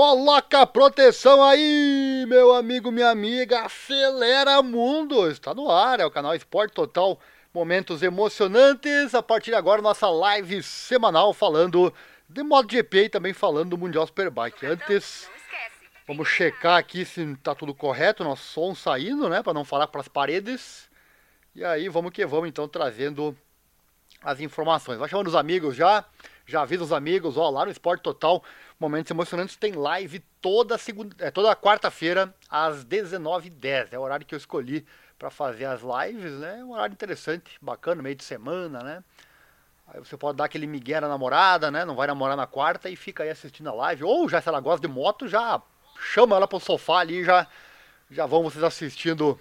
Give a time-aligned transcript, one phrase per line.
[0.00, 3.66] Coloca a proteção aí, meu amigo, minha amiga.
[3.66, 5.30] Acelera mundo.
[5.30, 7.20] Está no ar, é o canal Esporte Total.
[7.52, 9.14] Momentos emocionantes.
[9.14, 11.92] A partir de agora, nossa live semanal falando
[12.26, 14.64] de MotoGP e também falando do Mundial Superbike.
[14.64, 15.28] Antes,
[16.08, 20.00] vamos checar aqui se está tudo correto, nosso som saindo, né, para não falar para
[20.00, 20.88] as paredes.
[21.54, 23.36] E aí, vamos que vamos então trazendo
[24.22, 24.98] as informações.
[24.98, 26.06] Vai chamando os amigos já.
[26.46, 28.42] Já avisa os amigos, ó, lá no Esporte Total,
[28.80, 33.88] Momentos Emocionantes tem live toda segunda, é, toda quarta-feira às 19h10.
[33.92, 34.86] É o horário que eu escolhi
[35.18, 36.60] para fazer as lives, né?
[36.60, 39.04] É um horário interessante, bacana, meio de semana, né?
[39.86, 41.84] Aí você pode dar aquele migué na namorada, né?
[41.84, 44.02] Não vai namorar na quarta e fica aí assistindo a live.
[44.02, 45.60] Ou já se ela gosta de moto, já
[46.00, 47.46] chama ela pro sofá ali, já
[48.10, 49.38] já vão vocês assistindo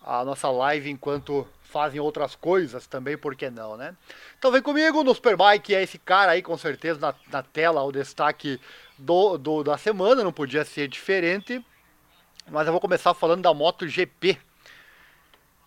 [0.00, 3.94] a nossa live enquanto fazem outras coisas também, por que não, né?
[4.38, 7.92] Então vem comigo no Superbike, é esse cara aí com certeza na, na tela, o
[7.92, 8.58] destaque
[8.96, 11.64] do, do, da semana, não podia ser diferente.
[12.50, 14.38] Mas eu vou começar falando da MotoGP.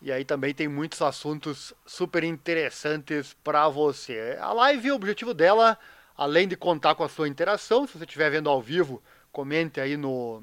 [0.01, 4.35] E aí também tem muitos assuntos super interessantes para você.
[4.41, 5.77] A live, o objetivo dela,
[6.17, 9.95] além de contar com a sua interação, se você estiver vendo ao vivo, comente aí
[9.95, 10.41] no,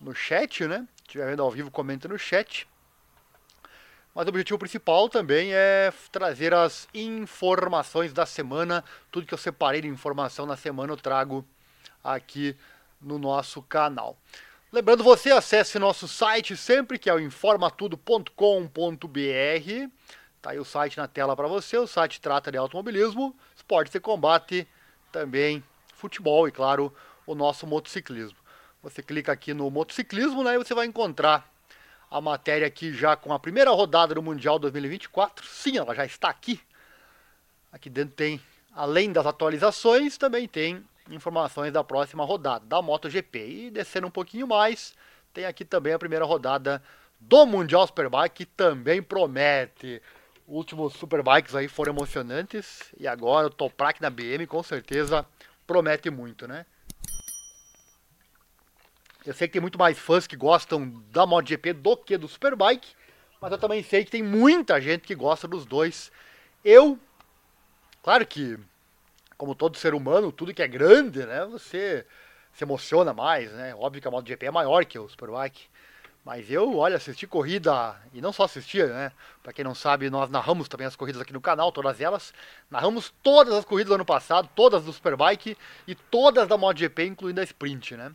[0.00, 0.86] no chat, né?
[0.98, 2.67] Se estiver vendo ao vivo, comente no chat.
[4.18, 8.84] Mas o objetivo principal também é trazer as informações da semana.
[9.12, 11.46] Tudo que eu separei de informação na semana eu trago
[12.02, 12.56] aqui
[13.00, 14.18] no nosso canal.
[14.72, 18.32] Lembrando você, acesse nosso site sempre, que é o informatudo.com.br.
[20.42, 21.78] Tá aí o site na tela para você.
[21.78, 24.66] O site trata de automobilismo, esporte e combate,
[25.12, 25.62] também
[25.94, 26.92] futebol e, claro,
[27.24, 28.38] o nosso motociclismo.
[28.82, 31.48] Você clica aqui no motociclismo né, e você vai encontrar
[32.10, 35.46] a matéria aqui já com a primeira rodada do Mundial 2024.
[35.46, 36.60] Sim, ela já está aqui.
[37.70, 38.40] Aqui dentro tem,
[38.74, 43.38] além das atualizações, também tem informações da próxima rodada da MotoGP.
[43.46, 44.94] E descendo um pouquinho mais,
[45.32, 46.82] tem aqui também a primeira rodada
[47.20, 50.00] do Mundial Superbike, que também promete.
[50.46, 55.26] Últimos Superbikes aí foram emocionantes e agora o Toprak na BM com certeza
[55.66, 56.64] promete muito, né?
[59.28, 62.88] Eu sei que tem muito mais fãs que gostam da MotoGP do que do Superbike,
[63.38, 66.10] mas eu também sei que tem muita gente que gosta dos dois.
[66.64, 66.98] Eu,
[68.02, 68.58] claro que,
[69.36, 72.06] como todo ser humano, tudo que é grande, né, você
[72.54, 73.74] se emociona mais, né?
[73.74, 75.68] Óbvio que a MotoGP é maior que o Superbike.
[76.24, 79.12] Mas eu, olha, assisti corrida, e não só assistia, né?
[79.42, 82.32] Pra quem não sabe, nós narramos também as corridas aqui no canal, todas elas.
[82.70, 85.54] Narramos todas as corridas do ano passado, todas do Superbike
[85.86, 88.10] e todas da MotoGP, incluindo a Sprint, né?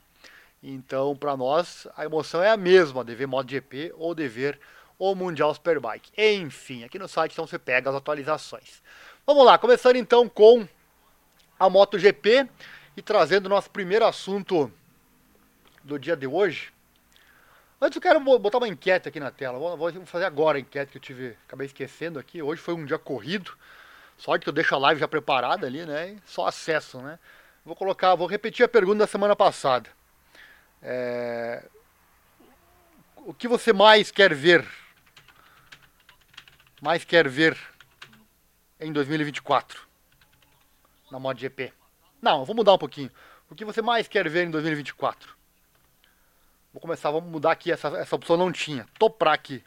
[0.63, 4.57] Então, para nós, a emoção é a mesma de ver MotoGP ou de ver
[4.97, 6.09] o Mundial Superbike.
[6.17, 8.81] Enfim, aqui no site então você pega as atualizações.
[9.27, 10.65] Vamos lá, começando então com
[11.59, 12.49] a MotoGP
[12.95, 14.71] e trazendo nosso primeiro assunto
[15.83, 16.71] do dia de hoje.
[17.81, 19.59] Antes eu quero botar uma enquete aqui na tela.
[19.75, 22.41] Vou fazer agora a enquete que eu tive, acabei esquecendo aqui.
[22.41, 23.51] Hoje foi um dia corrido.
[24.17, 26.15] Sorte que eu deixo a live já preparada ali, né?
[26.25, 27.19] Só acesso, né?
[27.65, 29.89] Vou colocar, vou repetir a pergunta da semana passada.
[30.83, 31.65] É...
[33.17, 34.67] O que você mais quer ver?
[36.81, 37.57] Mais quer ver
[38.79, 39.87] em 2024
[41.09, 41.71] na MotoGP?
[42.21, 43.09] Não, vou mudar um pouquinho.
[43.49, 45.33] O que você mais quer ver em 2024?
[46.73, 48.85] Vou começar, vamos mudar aqui, essa, essa opção não tinha.
[48.99, 49.63] Toprak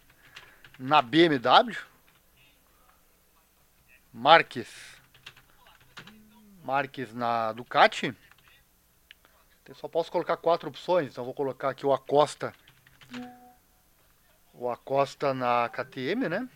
[0.78, 1.76] na BMW.
[4.12, 4.68] Marques.
[6.64, 8.14] Marques na Ducati.
[9.68, 12.52] Eu só posso colocar quatro opções, então vou colocar aqui o Acosta.
[14.54, 16.48] O Acosta na KTM, né?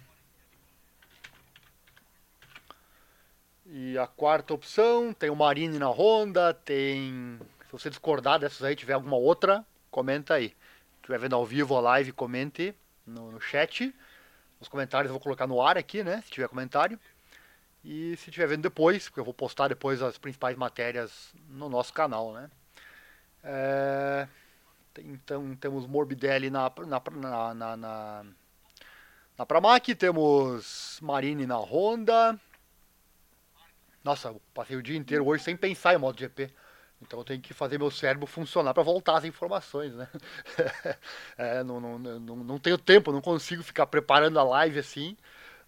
[3.66, 7.38] E a quarta opção, tem o Marine na Honda, tem...
[7.66, 10.48] Se você discordar dessas aí, tiver alguma outra, comenta aí.
[10.48, 10.54] Se
[10.96, 12.74] estiver vendo ao vivo a live, comente
[13.06, 13.94] no, no chat.
[14.60, 16.22] Os comentários eu vou colocar no ar aqui, né?
[16.24, 16.98] Se tiver comentário.
[17.84, 21.92] E se estiver vendo depois, porque eu vou postar depois as principais matérias no nosso
[21.92, 22.50] canal, né?
[23.42, 24.28] É,
[24.98, 28.24] então temos Morbidelli na, na, na, na,
[29.36, 32.38] na, Pramac, temos Marine na Honda.
[34.04, 36.52] Nossa, passei o dia inteiro hoje sem pensar em MotoGP.
[37.02, 40.06] Então eu tenho que fazer meu cérebro funcionar para voltar as informações, né?
[41.38, 45.16] é, não, não, não, não tenho tempo, não consigo ficar preparando a live assim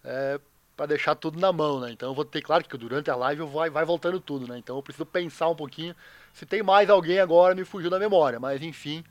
[0.05, 0.41] é,
[0.77, 1.93] para deixar tudo na mão, né?
[1.93, 4.59] Então eu vou ter, claro que durante a live vai, vai voltando tudo, né?
[4.59, 5.95] Então eu preciso pensar um pouquinho
[6.33, 9.05] se tem mais alguém agora, me fugiu da memória, mas enfim.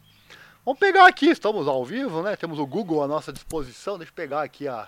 [0.66, 2.36] Vamos pegar aqui, estamos ao vivo, né?
[2.36, 3.98] Temos o Google à nossa disposição.
[3.98, 4.88] Deixa eu pegar aqui a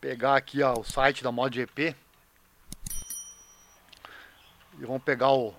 [0.00, 1.94] pegar aqui ó, o site da MotoGP.
[4.78, 5.54] E vamos pegar o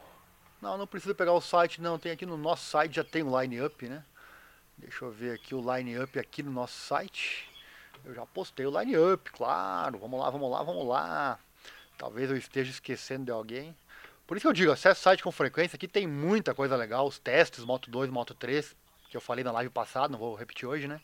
[0.62, 2.00] Não, não precisa pegar o site, não.
[2.00, 4.04] Tem aqui no nosso site, já tem o line-up, né?
[4.78, 7.53] Deixa eu ver aqui o line-up aqui no nosso site.
[8.06, 9.98] Eu já postei o line-up, claro.
[9.98, 11.40] Vamos lá, vamos lá, vamos lá.
[11.98, 13.76] Talvez eu esteja esquecendo de alguém.
[14.28, 15.76] Por isso que eu digo, acesse o site com frequência.
[15.76, 17.08] Aqui tem muita coisa legal.
[17.08, 18.76] Os testes Moto 2, Moto 3,
[19.10, 21.00] que eu falei na live passada, não vou repetir hoje, né?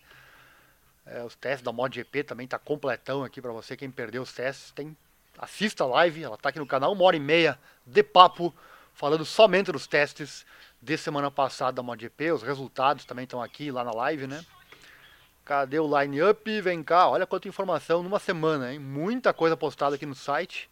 [1.05, 3.77] É, os testes da MotoGP também tá completão aqui para você.
[3.77, 4.95] Quem perdeu os testes, tem
[5.37, 6.23] assista a live.
[6.23, 8.53] Ela tá aqui no canal, uma hora e meia de papo,
[8.93, 10.45] falando somente dos testes
[10.81, 12.31] de semana passada da MotoGP.
[12.31, 14.43] Os resultados também estão aqui lá na live, né?
[15.49, 16.61] Cadê o line-up?
[16.61, 18.77] Vem cá, olha quanta informação numa semana, hein?
[18.77, 20.69] Muita coisa postada aqui no site.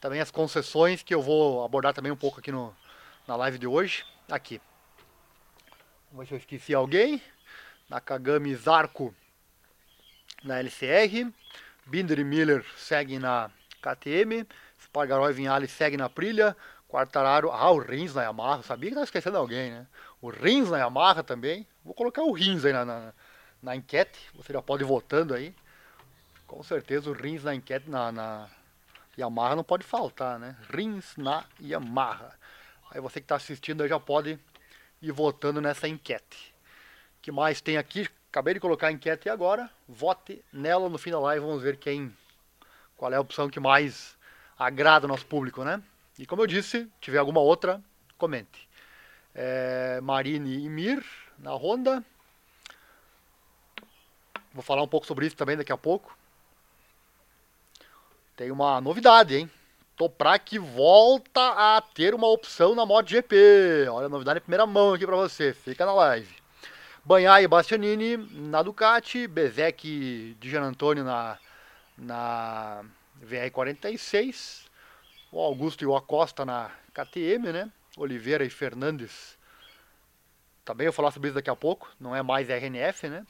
[0.00, 2.72] Também as concessões que eu vou abordar também um pouco aqui no,
[3.26, 4.04] na live de hoje.
[4.30, 4.60] Aqui.
[6.12, 7.20] Vamos ver se eu esqueci alguém.
[7.88, 9.12] Nakagami Zarco
[10.44, 11.28] na LCR.
[11.84, 13.50] Binder e Miller seguem na
[13.82, 14.46] KTM.
[14.80, 16.56] Spargaró e Vinhales seguem na Prilha.
[16.86, 17.50] Quartararo.
[17.50, 18.62] Ah, o Rins na Yamaha.
[18.62, 19.88] Sabia que estava esquecendo alguém, né?
[20.22, 21.66] O Rins na Yamaha também.
[21.84, 23.12] Vou colocar o Rins aí na, na,
[23.62, 24.18] na enquete.
[24.34, 25.54] Você já pode ir votando aí.
[26.46, 28.48] Com certeza o Rins na enquete na, na
[29.18, 30.56] Yamaha não pode faltar, né?
[30.68, 32.32] Rins na Yamaha.
[32.90, 34.38] Aí você que está assistindo já pode
[35.00, 36.52] ir votando nessa enquete.
[37.18, 38.08] O que mais tem aqui?
[38.30, 39.70] Acabei de colocar a enquete agora.
[39.88, 41.44] Vote nela no fim da live.
[41.44, 42.14] Vamos ver quem.
[42.96, 44.16] Qual é a opção que mais
[44.58, 45.82] agrada o nosso público, né?
[46.18, 47.82] E como eu disse, tiver alguma outra,
[48.18, 48.68] comente.
[49.34, 51.04] É, Marine e Mir
[51.38, 52.04] na Honda.
[54.52, 56.16] Vou falar um pouco sobre isso também daqui a pouco.
[58.36, 59.50] Tem uma novidade, hein?
[59.96, 63.86] Toprak volta a ter uma opção na MotoGP.
[63.90, 65.52] Olha a novidade em primeira mão aqui para você.
[65.52, 66.34] Fica na live.
[67.04, 71.38] Banhai e Bastianini na Ducati, Bezek de Gian Antônio na,
[71.96, 72.82] na
[73.22, 74.66] VR46,
[75.32, 77.70] o Augusto e o Acosta na KTM, né?
[77.96, 79.38] Oliveira e Fernandes.
[80.64, 83.26] Também eu vou falar sobre isso daqui a pouco, não é mais RNF, né?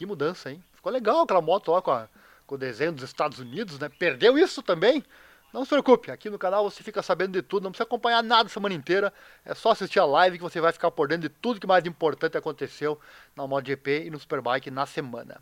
[0.00, 0.64] Que mudança, hein?
[0.72, 2.08] Ficou legal aquela moto lá com, a,
[2.46, 3.90] com o desenho dos Estados Unidos, né?
[3.90, 5.04] Perdeu isso também?
[5.52, 8.46] Não se preocupe, aqui no canal você fica sabendo de tudo, não precisa acompanhar nada
[8.46, 9.12] a semana inteira,
[9.44, 11.84] é só assistir a live que você vai ficar por dentro de tudo que mais
[11.84, 12.98] importante aconteceu
[13.36, 15.38] na MotoGP e no Superbike na semana.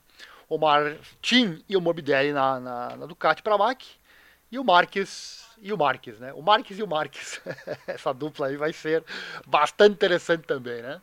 [0.49, 3.82] O Martin e o Morbidelli na, na, na Ducati para a Mac
[4.50, 6.32] e o Marques e o Marques, né?
[6.32, 7.40] O Marques e o Marques.
[7.87, 9.05] Essa dupla aí vai ser
[9.46, 11.00] bastante interessante também, né?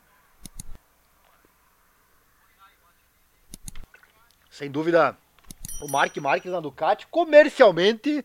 [4.55, 5.17] Sem dúvida,
[5.81, 8.23] o Mark Marques na Ducati comercialmente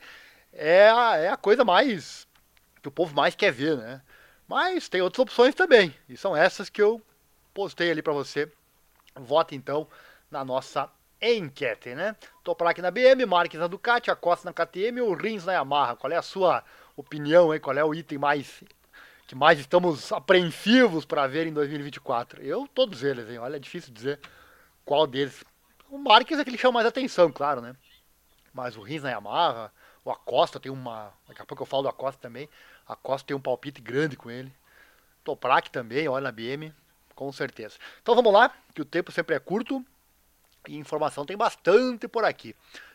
[0.52, 2.24] é a, é a coisa mais
[2.80, 4.00] que o povo mais quer ver, né?
[4.46, 7.02] Mas tem outras opções também, e são essas que eu
[7.52, 8.48] postei ali para você.
[9.16, 9.88] Vote então
[10.30, 10.88] na nossa
[11.20, 12.14] enquete, né?
[12.68, 15.96] aqui na BM, Marques na Ducati, Acosta na KTM ou Rins na Yamaha.
[15.96, 16.62] Qual é a sua
[16.96, 17.58] opinião, hein?
[17.58, 18.62] Qual é o item mais
[19.26, 22.40] que mais estamos apreensivos para ver em 2024?
[22.40, 23.38] Eu, todos eles, hein?
[23.38, 24.20] Olha, é difícil dizer
[24.84, 25.44] qual deles.
[25.90, 27.74] O Marques é que ele chama mais atenção, claro, né?
[28.54, 29.72] Mas o Rins na Yamaha,
[30.04, 31.12] o Acosta tem uma.
[31.26, 32.48] Daqui a pouco eu falo do Acosta também.
[32.86, 34.52] A Acosta tem um palpite grande com ele.
[35.24, 36.72] Toprak também, olha na BM,
[37.14, 37.76] com certeza.
[38.00, 39.84] Então vamos lá, que o tempo sempre é curto
[40.68, 42.54] e informação tem bastante por aqui.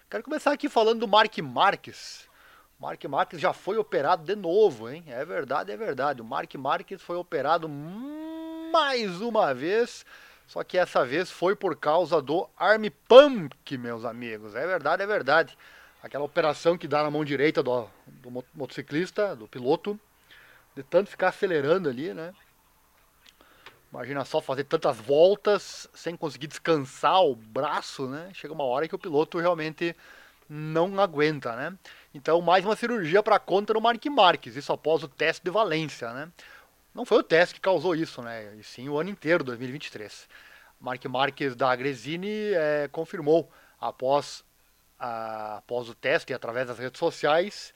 [0.09, 2.27] Quero começar aqui falando do Mark Marques.
[2.79, 5.03] Mark Marques já foi operado de novo, hein?
[5.07, 6.21] É verdade, é verdade.
[6.21, 10.05] O Mark Marques foi operado mais uma vez,
[10.47, 14.55] só que essa vez foi por causa do arm pump, meus amigos.
[14.55, 15.57] É verdade, é verdade
[16.05, 19.99] aquela operação que dá na mão direita do, do motociclista, do piloto,
[20.75, 22.31] de tanto ficar acelerando ali, né?
[23.91, 28.29] Imagina só fazer tantas voltas sem conseguir descansar o braço, né?
[28.33, 29.95] Chega uma hora que o piloto realmente
[30.47, 31.75] não aguenta, né?
[32.13, 36.13] Então, mais uma cirurgia para conta do Mark Marques, isso após o teste de Valência,
[36.13, 36.29] né?
[36.95, 38.55] Não foi o teste que causou isso, né?
[38.55, 40.29] E sim o ano inteiro, 2023.
[40.79, 44.45] Mark Marques da Gresini é, confirmou após
[44.97, 47.73] a, após o teste através das redes sociais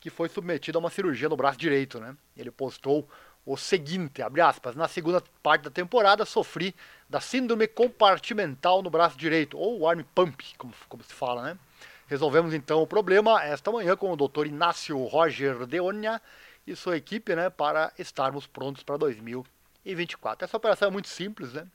[0.00, 2.16] que foi submetido a uma cirurgia no braço direito, né?
[2.36, 3.08] Ele postou
[3.44, 6.74] o seguinte, abre aspas, na segunda parte da temporada sofri
[7.08, 11.58] da síndrome compartimental no braço direito, ou arm pump, como, como se fala, né?
[12.08, 14.46] Resolvemos então o problema esta manhã com o Dr.
[14.46, 16.20] Inácio Roger Deonia
[16.66, 20.44] e sua equipe, né, para estarmos prontos para 2024.
[20.44, 21.66] Essa operação é muito simples, né?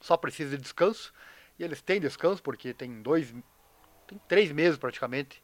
[0.00, 1.12] Só precisa de descanso
[1.58, 3.32] e eles têm descanso porque tem dois
[4.06, 5.40] tem três meses praticamente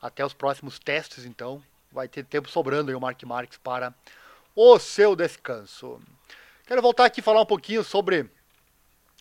[0.00, 3.94] até os próximos testes, então vai ter tempo sobrando aí o Mark Marques para
[4.54, 6.00] o seu descanso.
[6.66, 8.30] Quero voltar aqui e falar um pouquinho sobre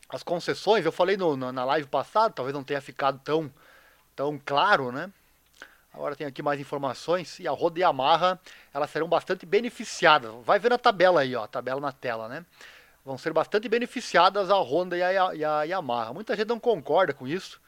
[0.09, 0.85] as concessões.
[0.85, 3.51] Eu falei no, na live passada, talvez não tenha ficado tão,
[4.15, 5.11] tão claro, né?
[5.95, 8.37] Agora tem aqui mais informações e a Honda e a Yamaha,
[8.73, 10.29] elas serão bastante beneficiadas.
[10.43, 12.45] Vai ver a tabela aí, ó, a tabela na tela, né?
[13.05, 16.13] Vão ser bastante beneficiadas a Honda e a, e a Yamaha.
[16.13, 17.61] Muita gente não concorda com isso.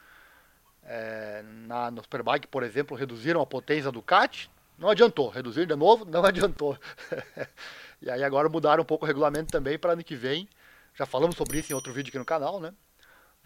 [0.84, 4.50] É, na, no Superbike, por exemplo, reduziram a potência do Ducati.
[4.76, 5.30] Não adiantou.
[5.30, 6.78] Reduzir de novo, não adiantou.
[8.02, 10.46] e aí agora mudaram um pouco o regulamento também para ano que vem.
[10.94, 12.74] Já falamos sobre isso em outro vídeo aqui no canal, né?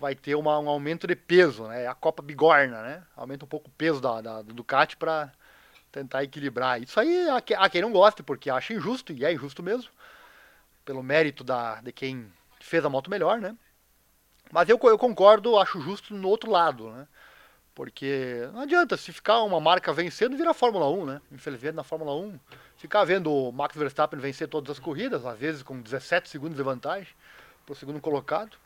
[0.03, 1.87] Vai ter uma, um aumento de peso, né?
[1.87, 3.03] A Copa Bigorna, né?
[3.17, 5.33] Aumenta um pouco o peso da, da do Ducati para
[5.93, 6.83] tentar equilibrar.
[6.83, 9.89] Isso aí há quem não goste, porque acha injusto, e é injusto mesmo,
[10.85, 12.27] pelo mérito da, de quem
[12.59, 13.57] fez a moto melhor, né?
[14.51, 17.07] Mas eu, eu concordo, acho justo no outro lado, né?
[17.73, 21.21] Porque não adianta, se ficar uma marca vencendo, vira Fórmula 1, né?
[21.31, 22.41] Infelizmente na Fórmula 1,
[22.77, 26.63] ficar vendo o Max Verstappen vencer todas as corridas, às vezes com 17 segundos de
[26.65, 27.15] vantagem
[27.65, 28.59] para o segundo colocado,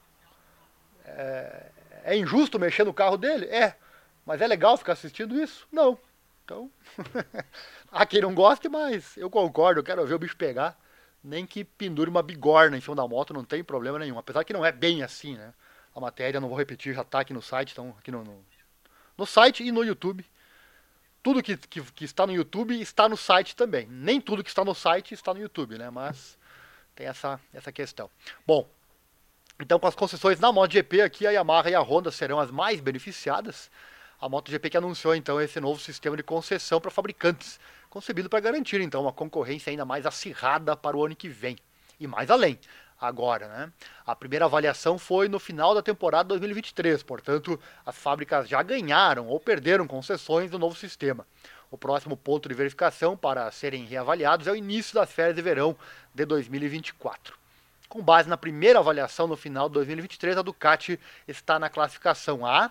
[1.06, 1.66] é,
[2.04, 3.46] é injusto mexer no carro dele?
[3.46, 3.76] É.
[4.24, 5.66] Mas é legal ficar assistindo isso?
[5.70, 5.98] Não.
[6.44, 6.70] Então,
[7.90, 10.78] há quem não goste, mas eu concordo, eu quero ver o bicho pegar.
[11.22, 14.18] Nem que pendure uma bigorna em cima da moto, não tem problema nenhum.
[14.18, 15.52] Apesar que não é bem assim, né?
[15.94, 18.44] A matéria, não vou repetir, já tá aqui no site, então aqui no, no,
[19.18, 20.24] no site e no YouTube.
[21.22, 23.88] Tudo que, que, que, está no YouTube está no site também.
[23.88, 25.90] Nem tudo que está no site está no YouTube, né?
[25.90, 26.38] Mas
[26.94, 28.08] tem essa, essa questão.
[28.46, 28.68] Bom,
[29.58, 32.78] então, com as concessões na MotoGP aqui, a Yamaha e a Honda serão as mais
[32.78, 33.70] beneficiadas.
[34.20, 37.58] A MotoGP que anunciou então esse novo sistema de concessão para fabricantes,
[37.88, 41.56] concebido para garantir então uma concorrência ainda mais acirrada para o ano que vem
[41.98, 42.58] e mais além.
[43.00, 43.72] Agora, né?
[44.06, 49.40] A primeira avaliação foi no final da temporada 2023, portanto, as fábricas já ganharam ou
[49.40, 51.26] perderam concessões do novo sistema.
[51.70, 55.76] O próximo ponto de verificação para serem reavaliados é o início das férias de verão
[56.14, 57.45] de 2024.
[57.88, 62.68] Com base na primeira avaliação no final de 2023, a Ducati está na classificação A,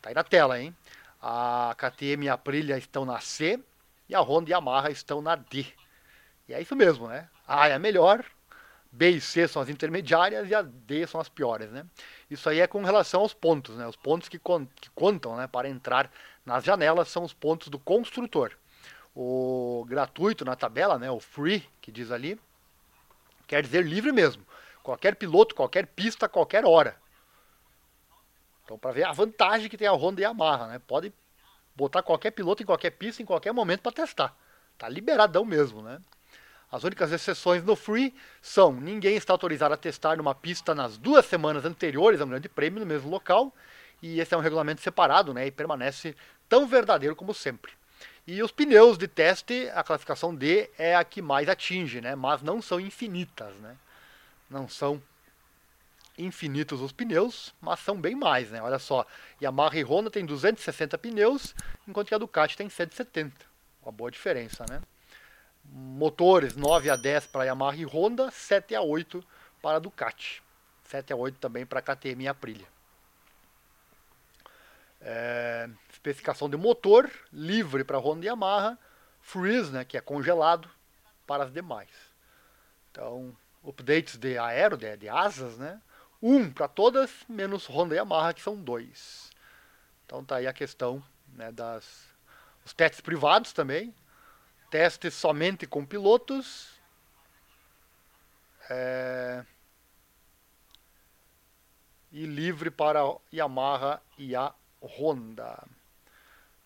[0.00, 0.74] tá aí na tela, hein?
[1.20, 3.60] A KTM e a Aprilia estão na C
[4.08, 5.66] e a Honda e a Yamaha estão na D.
[6.48, 7.28] E é isso mesmo, né?
[7.46, 8.24] A é a melhor,
[8.90, 11.84] B e C são as intermediárias e a D são as piores, né?
[12.30, 13.86] Isso aí é com relação aos pontos, né?
[13.86, 16.10] Os pontos que, con que contam, né, para entrar
[16.44, 18.52] nas janelas são os pontos do construtor.
[19.14, 22.40] O gratuito na tabela, né, o free, que diz ali,
[23.48, 24.46] Quer dizer livre mesmo.
[24.82, 26.96] Qualquer piloto, qualquer pista, qualquer hora.
[28.62, 30.78] Então, para ver a vantagem que tem a Honda e a Yamaha, né?
[30.86, 31.12] Pode
[31.74, 34.36] botar qualquer piloto em qualquer pista, em qualquer momento para testar.
[34.76, 35.98] Tá liberadão mesmo, né?
[36.70, 41.24] As únicas exceções no Free são ninguém está autorizado a testar numa pista nas duas
[41.24, 43.54] semanas anteriores ao Grande Prêmio no mesmo local,
[44.02, 45.46] e esse é um regulamento separado, né?
[45.46, 46.14] E permanece
[46.46, 47.72] tão verdadeiro como sempre.
[48.30, 52.14] E os pneus de teste, a classificação D é a que mais atinge, né?
[52.14, 53.74] Mas não são infinitas, né?
[54.50, 55.02] Não são
[56.18, 58.60] infinitos os pneus, mas são bem mais, né?
[58.60, 59.06] Olha só,
[59.40, 61.54] Yamaha e Honda tem 260 pneus,
[61.88, 63.34] enquanto que a Ducati tem 170.
[63.82, 64.82] Uma boa diferença, né?
[65.64, 69.24] Motores 9 a 10 para Yamaha e Honda, 7 a 8
[69.62, 70.42] para a Ducati.
[70.84, 72.66] 7 a 8 também para a KTM e Aprilia.
[75.00, 78.78] É, especificação de motor, livre para Honda e Yamaha,
[79.20, 80.68] freeze, né, que é congelado,
[81.26, 81.90] para as demais.
[82.90, 85.80] Então, updates de aero, de, de asas, né,
[86.20, 89.30] um para todas, menos Honda e Yamaha, que são dois.
[90.04, 92.08] Então tá aí a questão né, das
[92.64, 93.94] os testes privados também,
[94.70, 96.78] testes somente com pilotos,
[98.68, 99.44] é,
[102.12, 103.00] e livre para
[103.32, 105.62] Yamaha e a Honda.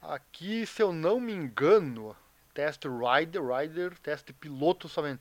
[0.00, 2.16] Aqui, se eu não me engano,
[2.52, 5.21] teste rider, rider, teste piloto somente.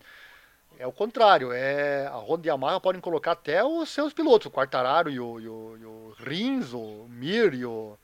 [0.80, 4.48] É o contrário, é a Honda e a Yamaha podem colocar até os seus pilotos,
[4.48, 7.98] o Quartararo e o, e o, e o Rins, o Mir e o,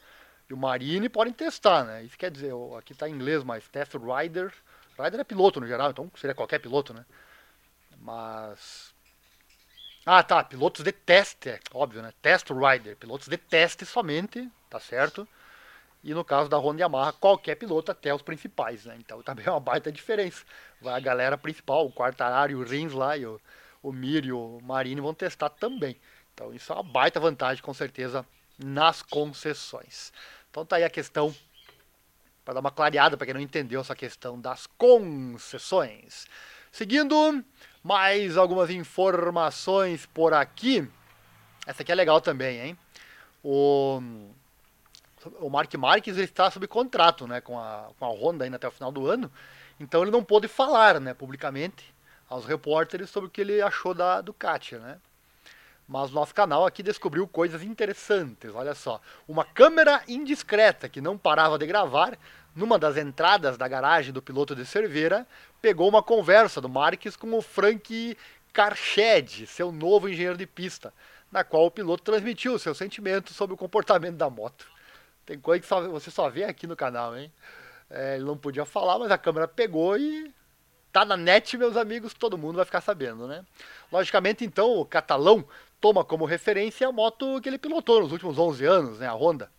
[0.49, 2.03] e o Marini podem testar, né?
[2.03, 4.53] Isso quer dizer, aqui está em inglês, mas test rider,
[4.99, 7.05] rider é piloto no geral, então seria qualquer piloto, né?
[7.99, 8.93] Mas
[10.09, 12.13] ah, tá, pilotos de teste, é óbvio, né?
[12.21, 15.27] Test rider, pilotos de teste somente, tá certo?
[16.01, 18.95] E no caso da Honda Yamaha, qualquer piloto, até os principais, né?
[18.97, 20.45] Então também é uma baita diferença.
[20.79, 23.37] Vai a galera principal, o Quartararo, o Rins lá, e o,
[23.83, 25.99] o Mir e o Marini vão testar também.
[26.33, 28.25] Então isso é uma baita vantagem, com certeza,
[28.57, 30.13] nas concessões.
[30.49, 31.35] Então tá aí a questão,
[32.45, 36.27] para dar uma clareada para quem não entendeu essa questão das concessões.
[36.71, 37.43] Seguindo,
[37.87, 40.85] mais algumas informações por aqui.
[41.65, 42.77] Essa aqui é legal também, hein?
[43.41, 44.01] O
[45.39, 48.71] o Mark Marques está sob contrato né, com, a, com a Honda ainda até o
[48.71, 49.29] final do ano,
[49.77, 51.93] então ele não pôde falar né, publicamente
[52.29, 54.75] aos repórteres sobre o que ele achou da Ducati.
[54.75, 54.97] Né?
[55.87, 58.53] Mas o nosso canal aqui descobriu coisas interessantes.
[58.53, 62.17] Olha só, uma câmera indiscreta que não parava de gravar
[62.57, 65.27] numa das entradas da garagem do piloto de Cerveira,
[65.61, 68.17] pegou uma conversa do Marques com o Frank
[68.51, 70.91] Karched, seu novo engenheiro de pista,
[71.31, 74.67] na qual o piloto transmitiu seus sentimentos sobre o comportamento da moto.
[75.23, 77.31] Tem coisa que só, você só vê aqui no canal, hein?
[77.91, 80.33] É, ele não podia falar, mas a câmera pegou e
[80.91, 83.45] tá na net, meus amigos, todo mundo vai ficar sabendo, né?
[83.91, 85.45] Logicamente, então, o catalão
[85.79, 89.07] toma como referência a moto que ele pilotou nos últimos 11 anos, né?
[89.07, 89.51] A Honda.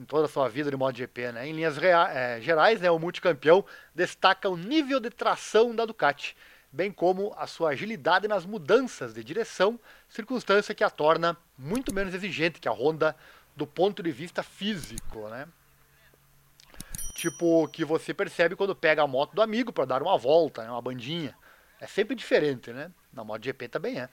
[0.00, 1.46] Em toda a sua vida de MotoGP, né?
[1.46, 3.62] Em linhas é, gerais, né, o multicampeão
[3.94, 6.34] destaca o nível de tração da Ducati,
[6.72, 9.78] bem como a sua agilidade nas mudanças de direção,
[10.08, 13.14] circunstância que a torna muito menos exigente que a Honda
[13.54, 15.46] do ponto de vista físico, né?
[17.14, 20.70] Tipo, que você percebe quando pega a moto do amigo para dar uma volta, né?
[20.70, 21.36] uma bandinha.
[21.78, 22.90] É sempre diferente, né?
[23.12, 24.08] Na MotoGP também é.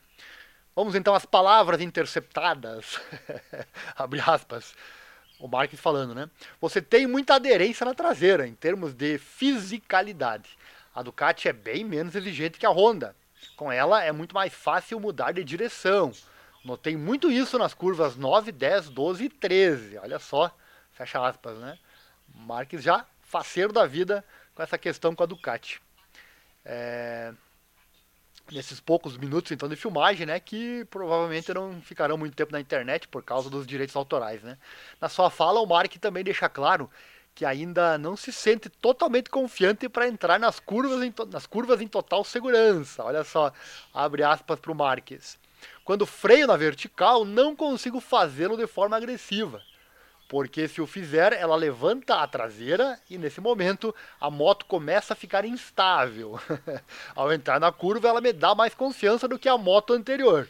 [0.75, 2.99] Vamos então às palavras interceptadas.
[3.95, 4.75] Abre aspas.
[5.39, 6.29] O Marques falando, né?
[6.59, 10.57] Você tem muita aderência na traseira, em termos de fisicalidade.
[10.93, 13.15] A Ducati é bem menos exigente que a Honda.
[13.55, 16.11] Com ela é muito mais fácil mudar de direção.
[16.65, 19.97] Notei muito isso nas curvas 9, 10, 12 e 13.
[19.99, 20.51] Olha só,
[20.91, 21.77] fecha aspas, né?
[22.33, 24.25] Marques já faceiro da vida
[24.55, 25.81] com essa questão com a Ducati.
[26.65, 27.31] É,
[28.51, 33.07] nesses poucos minutos então de filmagem, né, que provavelmente não ficarão muito tempo na internet
[33.07, 34.57] por causa dos direitos autorais, né.
[34.99, 36.89] Na sua fala, o Mark também deixa claro
[37.37, 41.87] que ainda não se sente totalmente confiante para entrar nas curvas, em nas curvas em
[41.87, 43.03] total segurança.
[43.03, 43.53] Olha só,
[43.93, 45.37] abre aspas para o Marques.
[45.85, 49.61] Quando freio na vertical, não consigo fazê-lo de forma agressiva.
[50.27, 55.15] Porque se o fizer, ela levanta a traseira e nesse momento a moto começa a
[55.15, 56.39] ficar instável.
[57.15, 60.49] Ao entrar na curva, ela me dá mais confiança do que a moto anterior.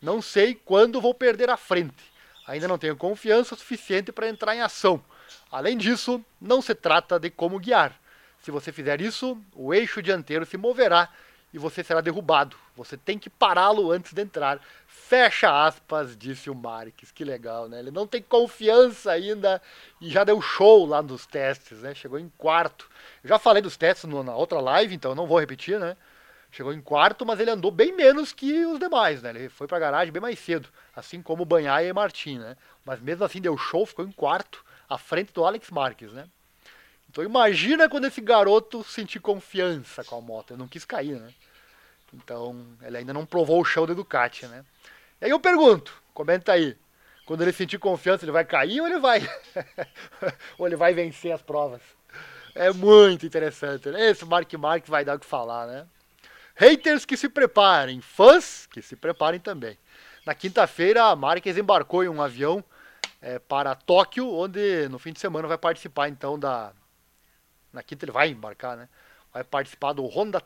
[0.00, 2.10] Não sei quando vou perder a frente.
[2.46, 5.02] Ainda não tenho confiança suficiente para entrar em ação.
[5.50, 7.98] Além disso, não se trata de como guiar.
[8.40, 11.08] Se você fizer isso, o eixo dianteiro se moverá
[11.56, 12.54] e você será derrubado.
[12.76, 14.60] Você tem que pará-lo antes de entrar.
[14.86, 17.10] Fecha aspas, disse o Marques.
[17.10, 17.78] Que legal, né?
[17.78, 19.62] Ele não tem confiança ainda
[19.98, 21.94] e já deu show lá nos testes, né?
[21.94, 22.90] Chegou em quarto.
[23.24, 25.96] Eu já falei dos testes na outra live, então não vou repetir, né?
[26.52, 29.30] Chegou em quarto, mas ele andou bem menos que os demais, né?
[29.30, 32.54] Ele foi pra garagem bem mais cedo, assim como o Banhaia e Martin, né?
[32.84, 36.26] Mas mesmo assim deu show, ficou em quarto, à frente do Alex Marques, né?
[37.08, 40.50] Então imagina quando esse garoto sentir confiança com a moto.
[40.50, 41.32] Ele não quis cair, né?
[42.16, 44.64] Então ele ainda não provou o chão do Ducati, né?
[45.20, 46.76] E aí eu pergunto, comenta aí.
[47.26, 49.20] Quando ele sentir confiança, ele vai cair ou ele vai?
[50.56, 51.82] ou ele vai vencer as provas?
[52.54, 54.10] É muito interessante, né?
[54.10, 55.86] Esse Mark Mark vai dar o que falar, né?
[56.54, 59.76] Haters que se preparem, fãs que se preparem também.
[60.24, 62.64] Na quinta-feira, Marques embarcou em um avião
[63.20, 66.72] é, para Tóquio, onde no fim de semana vai participar então da
[67.72, 68.88] na quinta ele vai embarcar, né?
[69.32, 70.42] Vai participar do Honda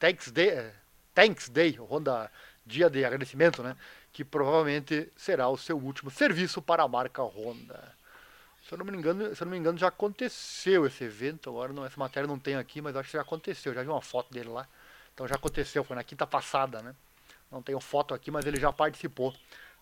[0.00, 0.72] Thanks Day,
[1.14, 2.32] Thanks Day, Honda
[2.64, 3.76] Dia de Agradecimento, né?
[4.10, 7.94] Que provavelmente será o seu último serviço para a marca Honda.
[8.66, 11.70] Se eu não me engano, se eu não me engano já aconteceu esse evento, agora
[11.74, 14.32] não, essa matéria não tem aqui, mas acho que já aconteceu, já vi uma foto
[14.32, 14.66] dele lá.
[15.12, 16.94] Então já aconteceu, foi na quinta passada, né?
[17.52, 19.34] Não tenho foto aqui, mas ele já participou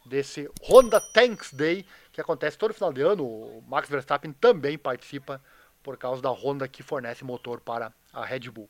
[0.04, 3.24] desse Honda Thanks Day, que acontece todo final de ano.
[3.24, 5.40] O Max Verstappen também participa
[5.81, 8.68] por causa da Honda que fornece motor para a Red Bull.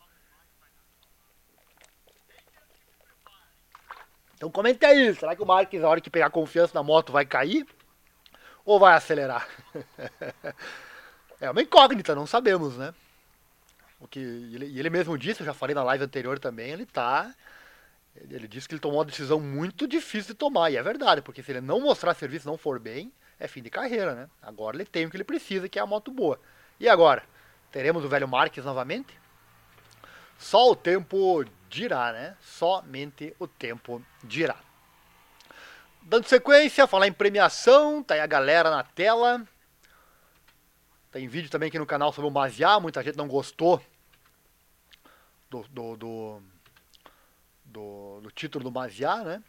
[4.39, 7.27] Então comente aí, será que o Marques, na hora que pegar confiança na moto, vai
[7.27, 7.67] cair?
[8.65, 9.49] Ou vai acelerar?
[11.41, 12.95] é uma incógnita, não sabemos, né?
[13.99, 17.35] O que ele, ele mesmo disse, eu já falei na live anterior também, ele tá.
[18.15, 21.43] Ele disse que ele tomou uma decisão muito difícil de tomar, e é verdade, porque
[21.43, 24.29] se ele não mostrar serviço não for bem, é fim de carreira, né?
[24.41, 26.41] Agora ele tem o que ele precisa, que é a moto boa.
[26.79, 27.25] E agora?
[27.73, 29.19] Teremos o velho Marques novamente?
[30.39, 32.37] Só o tempo dirá, né?
[32.41, 34.57] Somente o tempo dirá.
[36.01, 39.47] Dando sequência, falar em premiação, tá aí a galera na tela.
[41.11, 43.83] Tem vídeo também aqui no canal sobre o Maziá, muita gente não gostou
[45.51, 46.43] do, do, do,
[47.65, 49.43] do, do título do Maziá, né?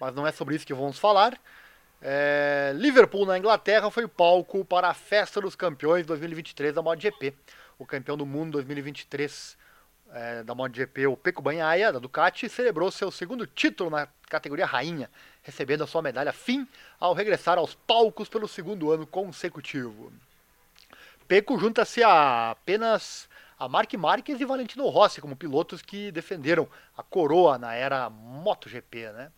[0.00, 1.40] Mas não é sobre isso que vamos falar.
[2.02, 7.34] É, Liverpool na Inglaterra foi o palco para a Festa dos Campeões 2023 da MotoGP.
[7.78, 9.56] O campeão do mundo 2023
[10.12, 15.10] é, da MotoGP, o Pecco Bagnaia, da Ducati, celebrou seu segundo título na categoria rainha,
[15.42, 16.66] recebendo a sua medalha fim
[16.98, 20.12] ao regressar aos palcos pelo segundo ano consecutivo.
[21.28, 27.02] Pecco junta-se a apenas a Mark Marques e Valentino Rossi como pilotos que defenderam a
[27.02, 29.32] coroa na era MotoGP, né?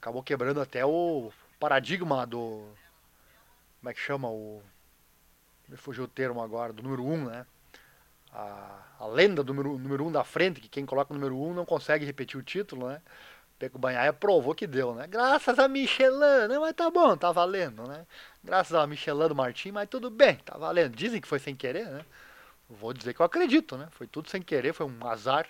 [0.00, 2.66] acabou quebrando até o paradigma do.
[3.78, 4.28] Como é que chama?
[4.28, 4.62] O
[5.68, 7.46] me fugiu o termo agora, do número 1, um, né?
[8.32, 11.36] A, a lenda do número, número 1 um da frente, que quem coloca o número
[11.36, 13.00] 1 um não consegue repetir o título, né?
[13.58, 15.06] Peco Banhaia provou que deu, né?
[15.06, 16.58] Graças a Michelin, né?
[16.58, 18.06] Mas tá bom, tá valendo, né?
[18.42, 20.96] Graças a Michelin do Martim, mas tudo bem, tá valendo.
[20.96, 22.04] Dizem que foi sem querer, né?
[22.68, 23.88] Vou dizer que eu acredito, né?
[23.90, 25.46] Foi tudo sem querer, foi um azar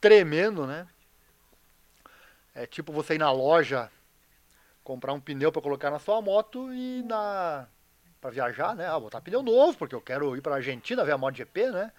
[0.00, 0.86] tremendo, né?
[2.54, 3.90] É tipo você ir na loja
[4.84, 7.66] comprar um pneu para colocar na sua moto e na
[8.22, 8.86] para viajar, né?
[8.86, 11.92] Ah, botar pneu novo, porque eu quero ir para Argentina ver a MotoGP, né?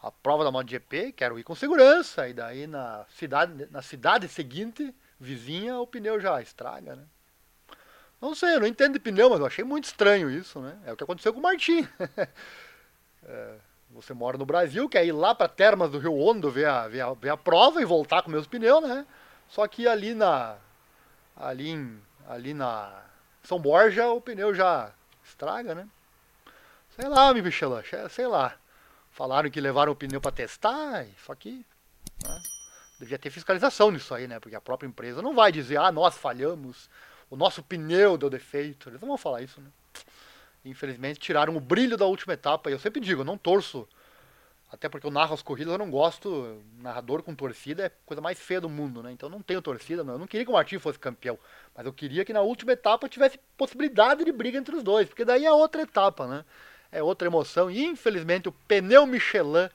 [0.00, 4.94] A prova da MotoGP, quero ir com segurança e daí na cidade na cidade seguinte,
[5.18, 7.02] vizinha, o pneu já estraga, né?
[8.20, 10.78] Não sei, eu não entendo de pneu, mas eu achei muito estranho isso, né?
[10.86, 11.86] É o que aconteceu com o Martim.
[13.26, 13.54] é,
[13.90, 17.00] você mora no Brasil, quer ir lá para Termas do Rio Hondo ver a, ver,
[17.00, 19.04] a, ver a prova e voltar com meus pneus, né?
[19.48, 20.58] Só que ali na
[21.36, 23.02] ali em, ali na
[23.42, 24.92] São Borja o pneu já
[25.30, 25.88] estraga, né?
[26.96, 28.54] Sei lá, me Michelin, sei lá.
[29.10, 31.64] Falaram que levaram o pneu para testar, só que
[32.22, 32.42] né?
[32.98, 34.38] devia ter fiscalização nisso aí, né?
[34.38, 36.88] Porque a própria empresa não vai dizer, ah, nós falhamos,
[37.28, 38.88] o nosso pneu deu defeito.
[38.88, 39.70] Eles não vão falar isso, né?
[40.64, 42.68] Infelizmente tiraram o brilho da última etapa.
[42.68, 43.88] E eu sempre digo, não torço
[44.72, 46.62] até porque eu narro as corridas, eu não gosto.
[46.78, 49.10] Narrador com torcida é a coisa mais feia do mundo, né?
[49.10, 50.14] Então não tenho torcida, não.
[50.14, 51.36] Eu não queria que o Martin fosse campeão.
[51.74, 55.08] Mas eu queria que na última etapa tivesse possibilidade de briga entre os dois.
[55.08, 56.44] Porque daí é outra etapa, né?
[56.92, 57.68] É outra emoção.
[57.68, 59.68] E infelizmente o pneu Michelin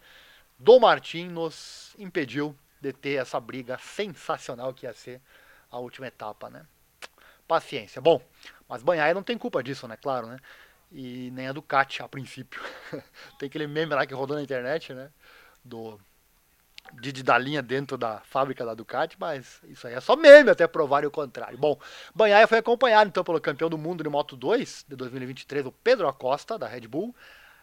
[0.58, 5.22] do Martin nos impediu de ter essa briga sensacional que ia ser
[5.70, 6.66] a última etapa, né?
[7.46, 8.02] Paciência.
[8.02, 8.22] Bom,
[8.68, 9.98] mas Banhaia não tem culpa disso, né?
[9.98, 10.38] Claro, né?
[10.91, 12.62] E nem a Ducati a princípio.
[13.39, 15.10] Tem aquele meme lá que rodou na internet, né?
[15.63, 16.00] Do
[16.93, 20.67] Didi da linha dentro da fábrica da Ducati, mas isso aí é só meme até
[20.67, 21.58] provarem o contrário.
[21.58, 21.80] Bom,
[22.13, 26.08] Banhaia foi acompanhado então pelo campeão do mundo de Moto 2 de 2023, o Pedro
[26.08, 27.15] Acosta, da Red Bull,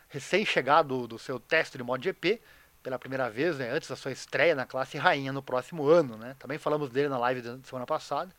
[0.09, 2.41] recém-chegado do seu teste de MotoGP,
[2.83, 6.17] pela primeira vez, né, antes da sua estreia na classe rainha no próximo ano.
[6.17, 6.35] Né?
[6.39, 8.35] Também falamos dele na live da semana passada.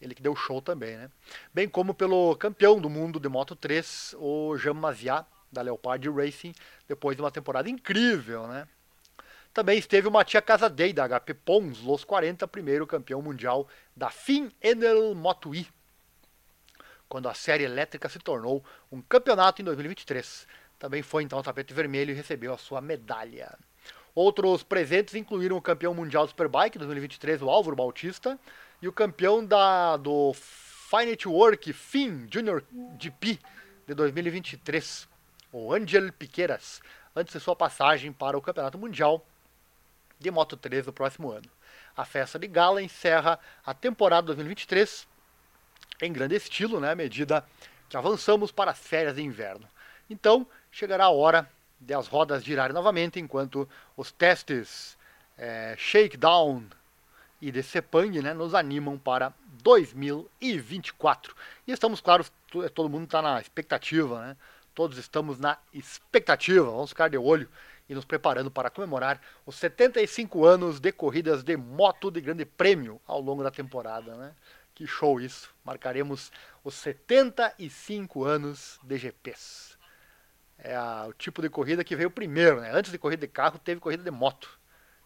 [0.00, 1.10] Ele que deu show também, né?
[1.52, 6.54] Bem como pelo campeão do mundo de Moto 3, o Jean Maziat, da Leopard Racing,
[6.86, 8.68] depois de uma temporada incrível, né?
[9.52, 14.52] Também esteve o Matia Casadei, da HP Pons, Los 40, primeiro campeão mundial da FIM
[14.62, 15.66] Enel Moto E,
[17.08, 20.46] quando a série elétrica se tornou um campeonato em 2023.
[20.78, 23.58] Também foi então o tapete vermelho e recebeu a sua medalha.
[24.14, 28.38] Outros presentes incluíram o campeão mundial do Superbike 2023, o Álvaro Bautista,
[28.80, 32.62] e o campeão da, do Finite Work FIN Junior
[32.98, 33.38] GP
[33.86, 35.08] de 2023,
[35.52, 36.80] o Angel Piqueras,
[37.14, 39.24] antes de sua passagem para o Campeonato Mundial
[40.18, 41.50] de Moto 3 no próximo ano.
[41.96, 45.08] A festa de gala encerra a temporada 2023
[46.00, 47.44] em grande estilo, né, à medida
[47.88, 49.68] que avançamos para as férias de inverno.
[50.08, 54.96] Então, chegará a hora de as rodas girarem novamente, enquanto os testes
[55.36, 56.64] é, shakedown
[57.40, 61.34] e de Sepang né, nos animam para 2024.
[61.66, 62.24] E estamos, claro,
[62.74, 64.36] todo mundo está na expectativa, né?
[64.74, 66.64] Todos estamos na expectativa.
[66.64, 67.48] Vamos ficar de olho
[67.88, 73.00] e nos preparando para comemorar os 75 anos de corridas de moto de grande prêmio
[73.06, 74.34] ao longo da temporada, né?
[74.74, 75.52] Que show isso!
[75.64, 76.30] Marcaremos
[76.62, 79.76] os 75 anos de GPs.
[80.58, 82.70] É a, o tipo de corrida que veio primeiro, né?
[82.72, 84.48] Antes de corrida de carro, teve corrida de moto.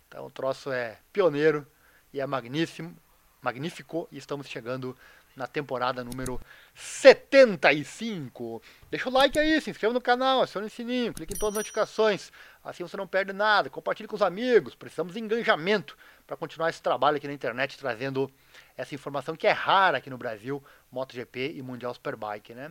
[0.08, 1.66] Então o troço é pioneiro
[2.12, 2.92] e é magnífico,
[3.40, 4.96] magnífico e estamos chegando
[5.35, 6.40] na temporada número
[6.75, 8.62] 75.
[8.90, 11.61] Deixa o like aí, se inscreva no canal, acione o sininho, clique em todas as
[11.61, 12.31] notificações,
[12.62, 13.70] assim você não perde nada.
[13.70, 15.96] Compartilhe com os amigos, precisamos de engajamento
[16.27, 18.31] para continuar esse trabalho aqui na internet, trazendo
[18.77, 22.70] essa informação que é rara aqui no Brasil, MotoGP e Mundial Superbike, né?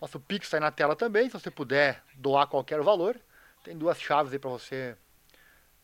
[0.00, 3.16] Nosso Pix está aí na tela também, se você puder doar qualquer valor.
[3.62, 4.96] Tem duas chaves aí para você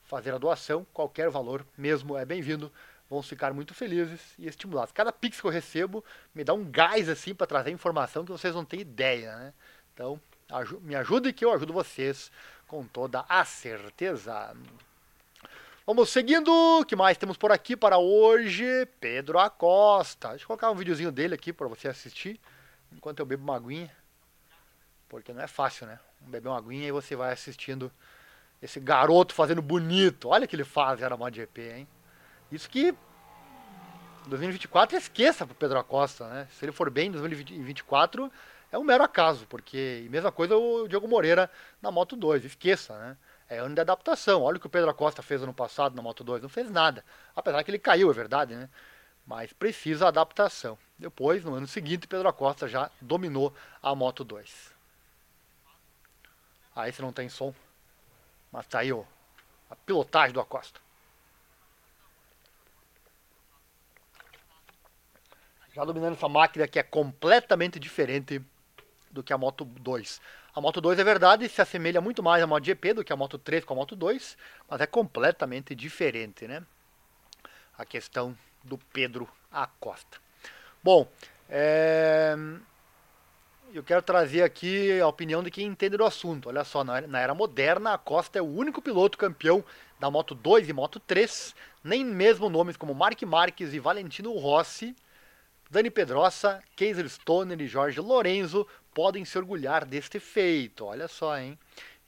[0.09, 2.73] fazer a doação, qualquer valor mesmo é bem-vindo.
[3.11, 4.91] Vamos ficar muito felizes e estimulados.
[4.91, 6.03] Cada pix que eu recebo
[6.35, 9.55] me dá um gás assim para trazer informação que vocês não têm ideia, né?
[9.93, 10.19] Então,
[10.81, 12.33] me ajude que eu ajudo vocês
[12.67, 14.55] com toda a certeza.
[15.87, 18.87] Vamos seguindo, o que mais temos por aqui para hoje?
[19.01, 20.31] Pedro Acosta.
[20.31, 22.41] Deixa eu colocar um videozinho dele aqui para você assistir,
[22.93, 23.95] enquanto eu bebo uma aguinha.
[25.09, 25.99] Porque não é fácil, né?
[26.21, 27.91] Beber uma aguinha e você vai assistindo
[28.61, 30.29] esse garoto fazendo bonito.
[30.29, 31.89] Olha o que ele faz era MotoGP, hein?
[32.51, 32.95] Isso que
[34.27, 36.49] 2024 esqueça pro Pedro Acosta, né?
[36.51, 38.31] Se ele for bem em 2024,
[38.71, 42.99] é um mero acaso, porque e mesma coisa o Diego Moreira na Moto 2, esqueça,
[42.99, 43.17] né?
[43.49, 44.43] É ano de adaptação.
[44.43, 47.03] Olha o que o Pedro Acosta fez ano passado na Moto 2, não fez nada.
[47.35, 48.69] Apesar que ele caiu, é verdade, né?
[49.27, 50.79] Mas precisa adaptação.
[50.99, 54.73] Depois, no ano seguinte, Pedro Acosta já dominou a Moto 2.
[56.77, 57.55] Ah, esse não tem som.
[58.53, 59.05] Mas tá aí ó,
[59.71, 60.81] a pilotagem do Acosta.
[65.75, 68.43] Já dominando essa máquina que é completamente diferente
[69.11, 70.21] do que a Moto 2.
[70.55, 73.17] A Moto 2 é verdade, se assemelha muito mais à Moto GP do que a
[73.17, 74.37] Moto 3 com a Moto 2,
[74.69, 76.65] mas é completamente diferente, né?
[77.77, 80.19] A questão do Pedro Acosta.
[80.83, 81.07] Bom,
[81.49, 82.35] é...
[83.73, 86.49] eu quero trazer aqui a opinião de quem entende do assunto.
[86.49, 89.65] Olha só, na era moderna, a Costa é o único piloto campeão
[89.99, 91.55] da Moto 2 e Moto 3,
[91.85, 94.95] nem mesmo nomes como Mark Marques e Valentino Rossi
[95.71, 100.87] Dani Pedrosa, Kaiser Stoner e Jorge Lorenzo podem se orgulhar deste feito.
[100.87, 101.59] Olha só, hein?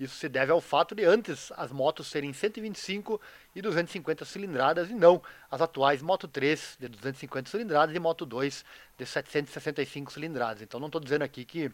[0.00, 3.20] Isso se deve ao fato de antes as motos serem 125
[3.54, 8.64] e 250 cilindradas e não as atuais Moto 3 de 250 cilindradas e Moto 2
[8.96, 10.62] de 765 cilindradas.
[10.62, 11.70] Então não estou dizendo aqui que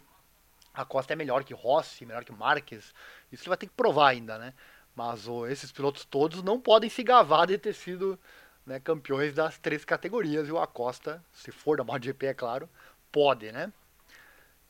[0.75, 2.93] a Costa é melhor que Rossi, melhor que Marques.
[3.31, 4.53] Isso ele vai ter que provar ainda, né?
[4.97, 8.19] Mas oh, esses pilotos todos não podem se gavar de ter sido
[8.67, 10.49] né, campeões das três categorias.
[10.49, 12.69] E o Acosta, se for da MotoGP, é claro,
[13.13, 13.73] pode, né?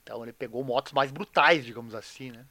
[0.03, 2.45] Então ele pegou motos mais brutais, digamos assim, né?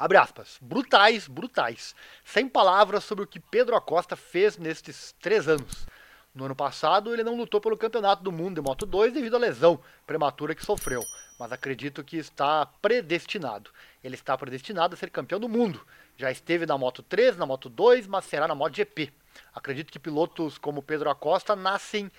[0.00, 0.56] Abre aspas.
[0.62, 1.94] Brutais, brutais.
[2.24, 5.86] Sem palavras sobre o que Pedro Acosta fez nestes três anos.
[6.34, 9.38] No ano passado, ele não lutou pelo campeonato do mundo de Moto 2 devido à
[9.38, 11.04] lesão prematura que sofreu,
[11.38, 13.70] mas acredito que está predestinado.
[14.02, 15.86] Ele está predestinado a ser campeão do mundo.
[16.16, 19.12] Já esteve na Moto 3, na Moto 2, mas será na MotoGP.
[19.54, 22.10] Acredito que pilotos como Pedro Acosta nascem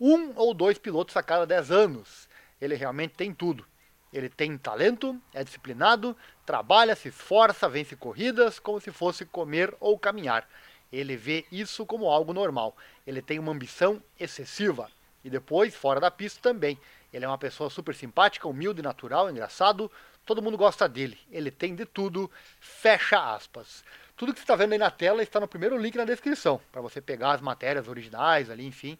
[0.00, 2.30] um ou dois pilotos a cada dez anos.
[2.58, 3.66] Ele realmente tem tudo.
[4.12, 9.98] Ele tem talento, é disciplinado, trabalha, se esforça, vence corridas como se fosse comer ou
[9.98, 10.48] caminhar.
[10.92, 12.76] Ele vê isso como algo normal.
[13.06, 14.90] Ele tem uma ambição excessiva.
[15.24, 16.78] E depois, fora da pista também.
[17.12, 19.90] Ele é uma pessoa super simpática, humilde, natural, engraçado.
[20.24, 21.18] Todo mundo gosta dele.
[21.30, 22.30] Ele tem de tudo.
[22.60, 23.84] Fecha aspas.
[24.16, 26.80] Tudo que você está vendo aí na tela está no primeiro link na descrição, para
[26.80, 28.98] você pegar as matérias originais ali, enfim,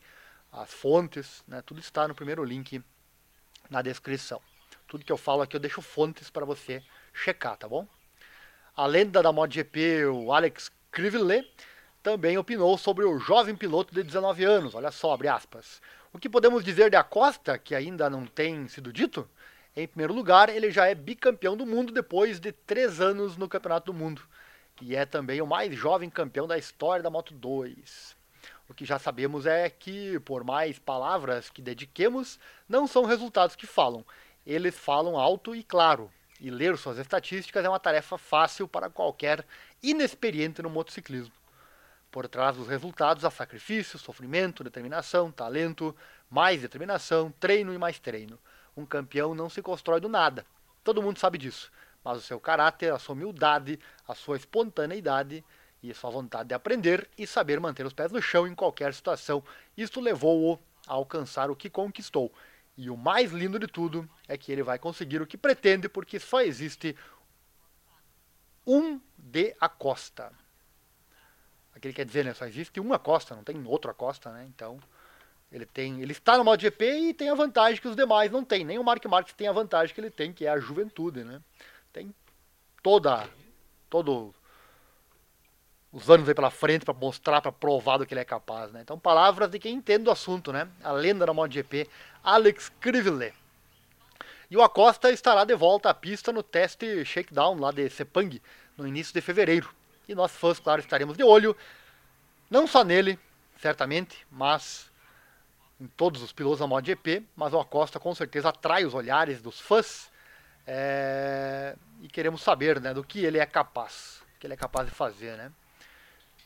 [0.53, 1.63] as fontes, né?
[1.65, 2.83] Tudo está no primeiro link
[3.71, 4.43] na descrição.
[4.87, 7.87] Tudo que eu falo aqui eu deixo fontes para você checar, tá bom?
[8.77, 11.51] A lenda da MotoGP, o Alex Crivellet,
[12.03, 14.75] também opinou sobre o jovem piloto de 19 anos.
[14.75, 15.81] Olha só, abre aspas.
[16.13, 19.29] O que podemos dizer de Acosta, que ainda não tem sido dito?
[19.75, 23.93] Em primeiro lugar, ele já é bicampeão do mundo depois de três anos no Campeonato
[23.93, 24.23] do Mundo
[24.81, 28.17] e é também o mais jovem campeão da história da Moto 2.
[28.69, 33.67] O que já sabemos é que, por mais palavras que dediquemos, não são resultados que
[33.67, 34.05] falam.
[34.47, 36.11] Eles falam alto e claro.
[36.41, 39.45] E ler suas estatísticas é uma tarefa fácil para qualquer
[39.83, 41.33] inexperiente no motociclismo.
[42.11, 45.97] Por trás dos resultados há sacrifício, sofrimento, determinação, talento,
[46.31, 48.39] mais determinação, treino e mais treino.
[48.77, 50.47] Um campeão não se constrói do nada.
[50.85, 51.71] Todo mundo sabe disso
[52.07, 55.45] mas o seu caráter, a sua humildade, a sua espontaneidade
[55.83, 58.95] e a sua vontade de aprender e saber manter os pés no chão em qualquer
[58.95, 59.43] situação.
[59.77, 60.57] Isto levou-o
[60.87, 62.33] a alcançar o que conquistou.
[62.77, 66.19] E o mais lindo de tudo é que ele vai conseguir o que pretende, porque
[66.21, 66.97] só existe
[68.67, 70.33] um de Acosta.
[71.75, 72.35] Aquele quer dizer, né?
[72.35, 74.45] Só existe uma Acosta, não tem outro Acosta, né?
[74.49, 74.79] Então,
[75.51, 78.65] ele tem, ele está no MotoGP e tem a vantagem que os demais não têm.
[78.65, 81.41] Nem o Mark Marques tem a vantagem que ele tem, que é a juventude, né?
[81.97, 82.15] tem
[82.83, 83.27] toda
[83.89, 84.35] todo
[85.91, 88.83] os anos aí pela frente para mostrar, para provar do que ele é capaz, né?
[88.83, 90.69] Então, palavras de quem entende do assunto, né?
[90.83, 91.89] A lenda da MotoGP,
[92.27, 93.33] Alex Crivellé.
[94.51, 98.43] E o Acosta estará de volta à pista no teste shakedown lá de Sepang
[98.77, 99.73] no início de fevereiro.
[100.09, 101.57] E nós fãs, claro, estaremos de olho,
[102.51, 103.17] não só nele,
[103.61, 104.91] certamente, mas
[105.81, 109.61] em todos os pilotos da MotoGP, mas o Acosta com certeza atrai os olhares dos
[109.61, 110.11] fãs
[110.67, 114.95] é, e queremos saber né, do que ele é capaz, que ele é capaz de
[114.95, 115.37] fazer.
[115.37, 115.53] Né?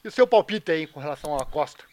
[0.04, 1.89] E o seu palpite aí com relação à Costa?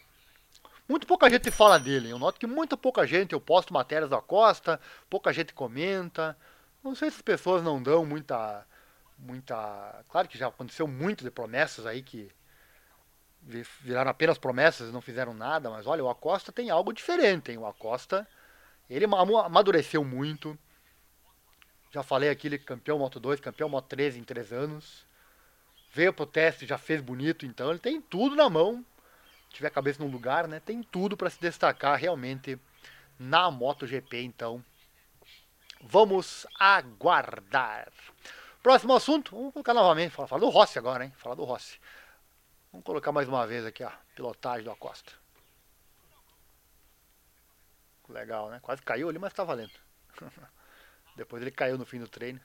[0.88, 2.10] Muito pouca gente fala dele.
[2.10, 6.36] Eu noto que muito pouca gente, eu posto matérias da Costa, pouca gente comenta.
[6.82, 8.66] Não sei se as pessoas não dão muita.
[9.18, 10.04] muita.
[10.08, 12.30] Claro que já aconteceu muito de promessas aí que
[13.80, 17.58] viraram apenas promessas e não fizeram nada, mas olha, o Acosta tem algo diferente, hein?
[17.58, 18.26] O Acosta,
[18.90, 20.58] ele amadureceu muito.
[21.90, 25.06] Já falei aqui, ele campeão Moto 2, campeão Moto 3 em 3 anos.
[25.92, 28.84] Veio pro teste, já fez bonito, então ele tem tudo na mão.
[29.50, 30.60] Tiver a cabeça no lugar, né?
[30.60, 32.58] Tem tudo para se destacar realmente
[33.18, 34.64] na MotoGP, então.
[35.80, 37.90] Vamos aguardar.
[38.62, 41.12] Próximo assunto, vamos colocar novamente, falar, falar do Rossi agora, hein?
[41.16, 41.80] Falar do Rossi.
[42.72, 45.12] Vamos colocar mais uma vez aqui, ó, pilotagem do Acosta.
[48.08, 48.58] Legal, né?
[48.60, 49.72] Quase caiu ali, mas tá valendo.
[51.16, 52.40] Depois ele caiu no fim do treino.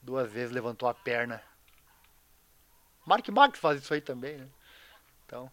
[0.00, 1.42] Duas vezes levantou a perna.
[3.04, 4.48] Mark Marques faz isso aí também, né?
[5.26, 5.50] Então,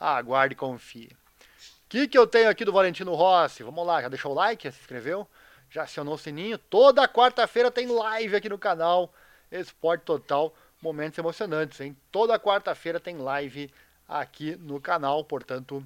[0.00, 1.06] aguarde e confie.
[1.06, 3.62] O que, que eu tenho aqui do Valentino Rossi?
[3.62, 5.26] Vamos lá, já deixou o like, se inscreveu?
[5.68, 6.56] Já acionou o sininho?
[6.58, 9.12] Toda quarta-feira tem live aqui no canal
[9.50, 11.96] Esporte Total, momentos emocionantes, hein?
[12.10, 13.72] Toda quarta-feira tem live
[14.08, 15.84] aqui no canal, portanto,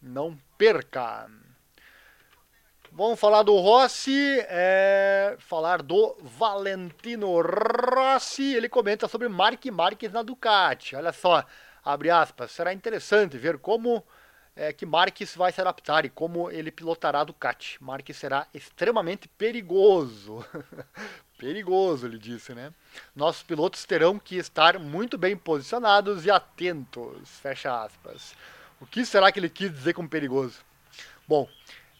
[0.00, 1.28] não perca.
[2.92, 8.54] Vamos falar do Rossi, é, falar do Valentino Rossi.
[8.54, 10.96] Ele comenta sobre Mark Marques na Ducati.
[10.96, 11.44] Olha só,
[11.86, 12.50] abre aspas.
[12.50, 14.04] Será interessante ver como
[14.56, 17.78] é, que Marques vai se adaptar e como ele pilotará a Ducati.
[17.80, 20.44] Marques será extremamente perigoso.
[21.38, 22.72] perigoso, ele disse, né?
[23.14, 27.28] Nossos pilotos terão que estar muito bem posicionados e atentos.
[27.40, 28.34] Fecha aspas.
[28.80, 30.64] O que será que ele quis dizer com perigoso?
[31.28, 31.48] Bom,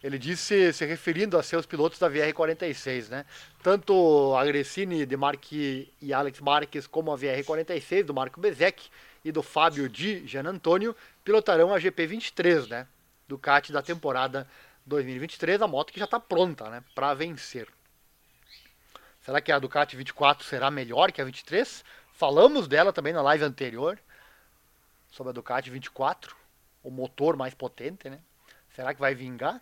[0.03, 3.25] ele disse, se referindo a seus pilotos da VR46, né?
[3.63, 8.89] Tanto a Gressini de Marque e Alex Marques como a VR46 do Marco Bezek
[9.27, 12.87] e do Fábio Di Gian Antonio pilotarão a GP23, né?
[13.27, 14.47] Ducati da temporada
[14.85, 16.81] 2023, a moto que já está pronta, né?
[16.95, 17.67] Para vencer.
[19.21, 21.83] Será que a Ducati 24 será melhor que a 23?
[22.13, 23.99] Falamos dela também na live anterior
[25.11, 26.33] sobre a Ducati 24,
[26.81, 28.19] o motor mais potente, né?
[28.73, 29.61] Será que vai vingar?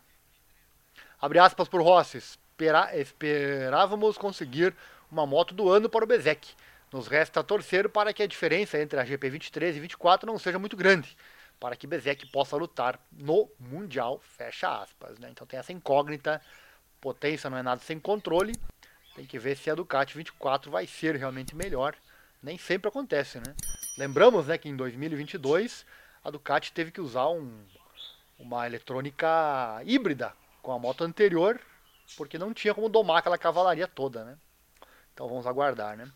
[1.20, 2.20] Abre aspas por Rossi.
[2.20, 4.76] Espera, esperávamos conseguir
[5.12, 6.54] uma moto do ano para o Bezek.
[6.96, 10.78] Nos resta torcer para que a diferença entre a GP23 e 24 não seja muito
[10.78, 11.18] grande,
[11.60, 15.20] para que Bezek possa lutar no Mundial, fecha aspas.
[15.20, 15.28] Né?
[15.30, 16.42] Então tem essa incógnita,
[17.02, 18.54] potência não é nada sem controle,
[19.14, 21.98] tem que ver se a Ducati 24 vai ser realmente melhor.
[22.42, 23.54] Nem sempre acontece, né?
[23.98, 25.86] Lembramos né, que em 2022
[26.24, 27.62] a Ducati teve que usar um,
[28.40, 29.28] uma eletrônica
[29.84, 30.32] híbrida
[30.62, 31.60] com a moto anterior,
[32.16, 34.38] porque não tinha como domar aquela cavalaria toda, né?
[35.14, 36.10] Então vamos aguardar, né?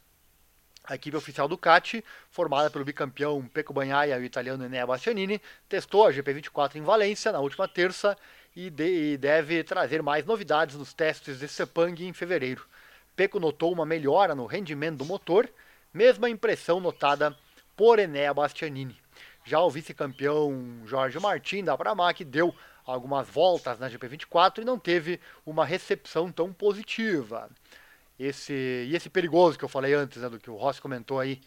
[0.83, 6.07] A equipe oficial Ducati, formada pelo bicampeão Pecco Bagnaia e o italiano Enea Bastianini, testou
[6.07, 8.17] a GP24 em Valência na última terça
[8.55, 12.65] e, de, e deve trazer mais novidades nos testes de Sepang em fevereiro.
[13.15, 15.49] Pecco notou uma melhora no rendimento do motor,
[15.93, 17.35] mesma impressão notada
[17.75, 18.97] por Enea Bastianini.
[19.43, 22.53] Já o vice-campeão Jorge Martin da Pramac deu
[22.85, 27.49] algumas voltas na GP24 e não teve uma recepção tão positiva.
[28.19, 31.39] Esse, e esse perigoso que eu falei antes, né, do que o Rossi comentou aí,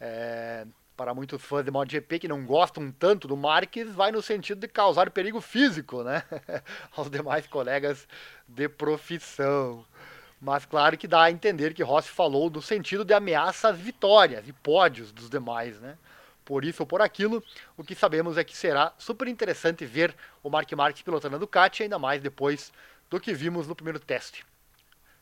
[0.00, 4.60] é, para muitos fãs de MotoGP que não gostam tanto do Marques, vai no sentido
[4.60, 6.24] de causar perigo físico né,
[6.96, 8.08] aos demais colegas
[8.48, 9.84] de profissão.
[10.40, 14.46] Mas claro que dá a entender que Rossi falou no sentido de ameaça às vitórias
[14.48, 15.96] e pódios dos demais, né?
[16.46, 17.42] por isso ou por aquilo.
[17.76, 21.82] O que sabemos é que será super interessante ver o Mark Marques pilotando a Ducati,
[21.82, 22.72] ainda mais depois
[23.10, 24.46] do que vimos no primeiro teste.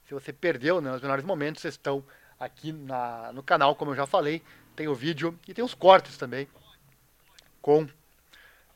[0.07, 2.05] Se você perdeu né, os melhores momentos, estão
[2.39, 4.43] aqui na, no canal, como eu já falei.
[4.77, 6.49] Tem o vídeo e tem os cortes também
[7.63, 7.89] com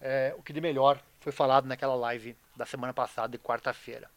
[0.01, 4.09] é, o que de melhor foi falado naquela live da semana passada, de quarta-feira.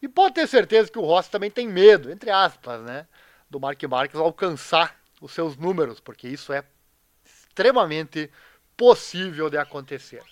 [0.00, 3.06] E pode ter certeza que o Rossi também tem medo, entre aspas, né,
[3.48, 6.64] do Mark Marques alcançar os seus números, porque isso é
[7.24, 8.30] extremamente
[8.76, 10.22] possível de acontecer.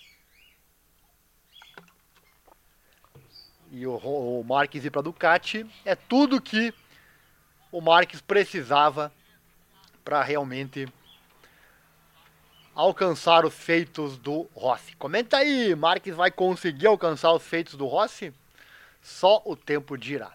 [3.71, 6.73] E o, o Marques ir para Ducati é tudo que
[7.71, 9.11] o Marques precisava
[10.03, 10.87] para realmente
[12.75, 14.95] alcançar os feitos do Rossi.
[14.97, 18.33] Comenta aí, Marques vai conseguir alcançar os feitos do Rossi?
[19.01, 20.33] Só o tempo dirá.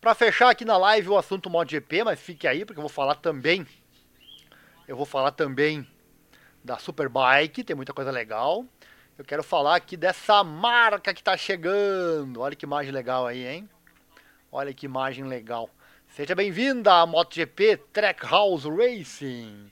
[0.00, 3.14] Para fechar aqui na live o assunto MotoGP, mas fique aí porque eu vou falar
[3.16, 3.66] também
[4.86, 5.86] eu vou falar também
[6.62, 8.66] da Superbike, tem muita coisa legal.
[9.16, 12.40] Eu quero falar aqui dessa marca que está chegando.
[12.40, 13.70] Olha que imagem legal aí, hein?
[14.50, 15.70] Olha que imagem legal.
[16.08, 19.70] Seja bem-vinda à MotoGP Trackhouse Racing.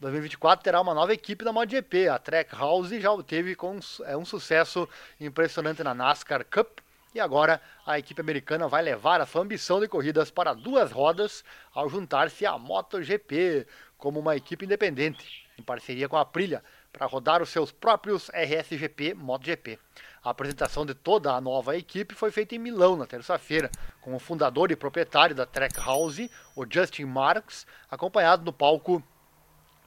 [0.00, 2.08] 2024 terá uma nova equipe da MotoGP.
[2.08, 4.88] A Trackhouse já teve com, é, um sucesso
[5.20, 6.78] impressionante na NASCAR Cup.
[7.14, 11.44] E agora a equipe americana vai levar a sua ambição de corridas para duas rodas
[11.74, 13.66] ao juntar-se à MotoGP
[13.98, 16.62] como uma equipe independente em parceria com a Aprilia,
[16.98, 19.78] para rodar os seus próprios RSGP MotoGP.
[20.22, 23.70] A apresentação de toda a nova equipe foi feita em Milão na terça-feira,
[24.00, 29.00] com o fundador e proprietário da Trackhouse, o Justin Marks, acompanhado no palco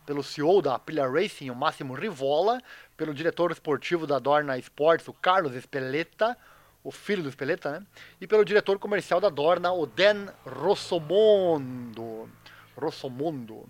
[0.06, 2.62] pelo CEO da Aprilia Racing, o Máximo Rivola,
[2.96, 6.38] pelo diretor esportivo da Dorna Sports, o Carlos Espeleta,
[6.82, 7.86] o filho do Espeleta, né?
[8.22, 12.30] E pelo diretor comercial da Dorna, o Dan Rossomondo.
[12.76, 13.70] Rossomondo.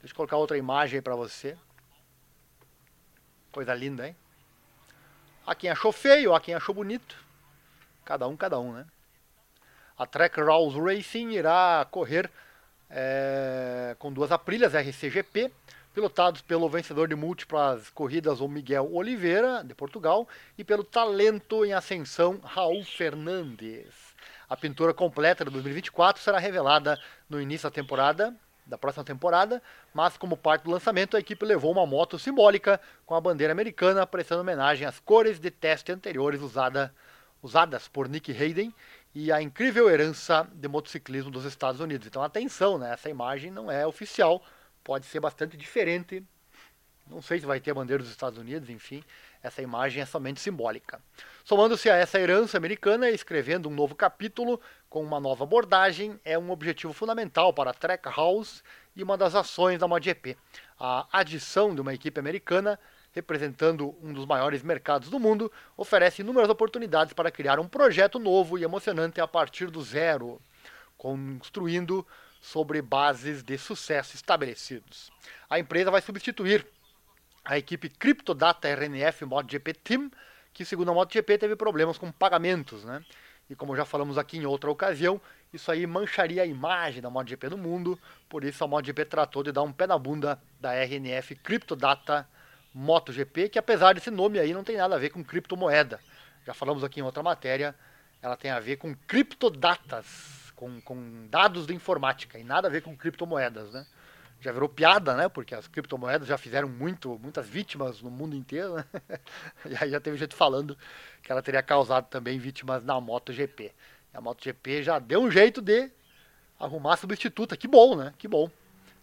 [0.00, 1.56] Deixa eu colocar outra imagem para você.
[3.54, 4.16] Coisa linda, hein?
[5.46, 7.16] Há quem achou feio, há quem achou bonito.
[8.04, 8.84] Cada um, cada um, né?
[9.96, 12.28] A Track Rawls Racing irá correr
[12.90, 15.52] é, com duas aprilhas RCGP,
[15.94, 20.28] pilotados pelo vencedor de múltiplas corridas, o Miguel Oliveira, de Portugal,
[20.58, 24.16] e pelo talento em ascensão, Raul Fernandes.
[24.50, 26.98] A pintura completa de 2024 será revelada
[27.30, 28.34] no início da temporada,
[28.66, 29.62] da próxima temporada,
[29.92, 34.06] mas como parte do lançamento, a equipe levou uma moto simbólica com a bandeira americana,
[34.06, 36.94] prestando homenagem às cores de teste anteriores usada,
[37.42, 38.74] usadas por Nick Hayden
[39.14, 42.06] e a incrível herança de motociclismo dos Estados Unidos.
[42.06, 42.92] Então, atenção, né?
[42.92, 44.42] essa imagem não é oficial,
[44.82, 46.24] pode ser bastante diferente.
[47.06, 49.04] Não sei se vai ter a bandeira dos Estados Unidos, enfim,
[49.44, 51.00] essa imagem é somente simbólica.
[51.44, 56.50] Somando-se a essa herança americana, escrevendo um novo capítulo com uma nova abordagem é um
[56.50, 58.62] objetivo fundamental para a Trackhouse
[58.96, 60.36] e uma das ações da MotoGP.
[60.80, 62.80] A adição de uma equipe americana
[63.14, 68.58] representando um dos maiores mercados do mundo, oferece inúmeras oportunidades para criar um projeto novo
[68.58, 70.40] e emocionante a partir do zero,
[70.98, 72.04] construindo
[72.40, 75.12] sobre bases de sucesso estabelecidos.
[75.48, 76.66] A empresa vai substituir
[77.44, 80.10] a equipe CryptoData RNF MotoGP Team,
[80.52, 83.04] que segundo a MotoGP teve problemas com pagamentos, né?
[83.50, 85.20] E como já falamos aqui em outra ocasião,
[85.52, 89.52] isso aí mancharia a imagem da MotoGP no mundo, por isso a MotoGP tratou de
[89.52, 92.26] dar um pé na bunda da RNF CryptoData
[92.74, 96.00] MotoGP, que apesar desse nome aí não tem nada a ver com criptomoeda.
[96.46, 97.74] Já falamos aqui em outra matéria,
[98.22, 102.80] ela tem a ver com criptodatas, com, com dados de informática e nada a ver
[102.80, 103.86] com criptomoedas, né?
[104.44, 105.26] Já virou piada, né?
[105.26, 108.84] Porque as criptomoedas já fizeram muito, muitas vítimas no mundo inteiro, né?
[109.64, 110.76] E aí já teve gente falando
[111.22, 113.72] que ela teria causado também vítimas na MotoGP.
[114.12, 115.90] E a MotoGP já deu um jeito de
[116.60, 117.56] arrumar substituta.
[117.56, 118.12] Que bom, né?
[118.18, 118.50] Que bom.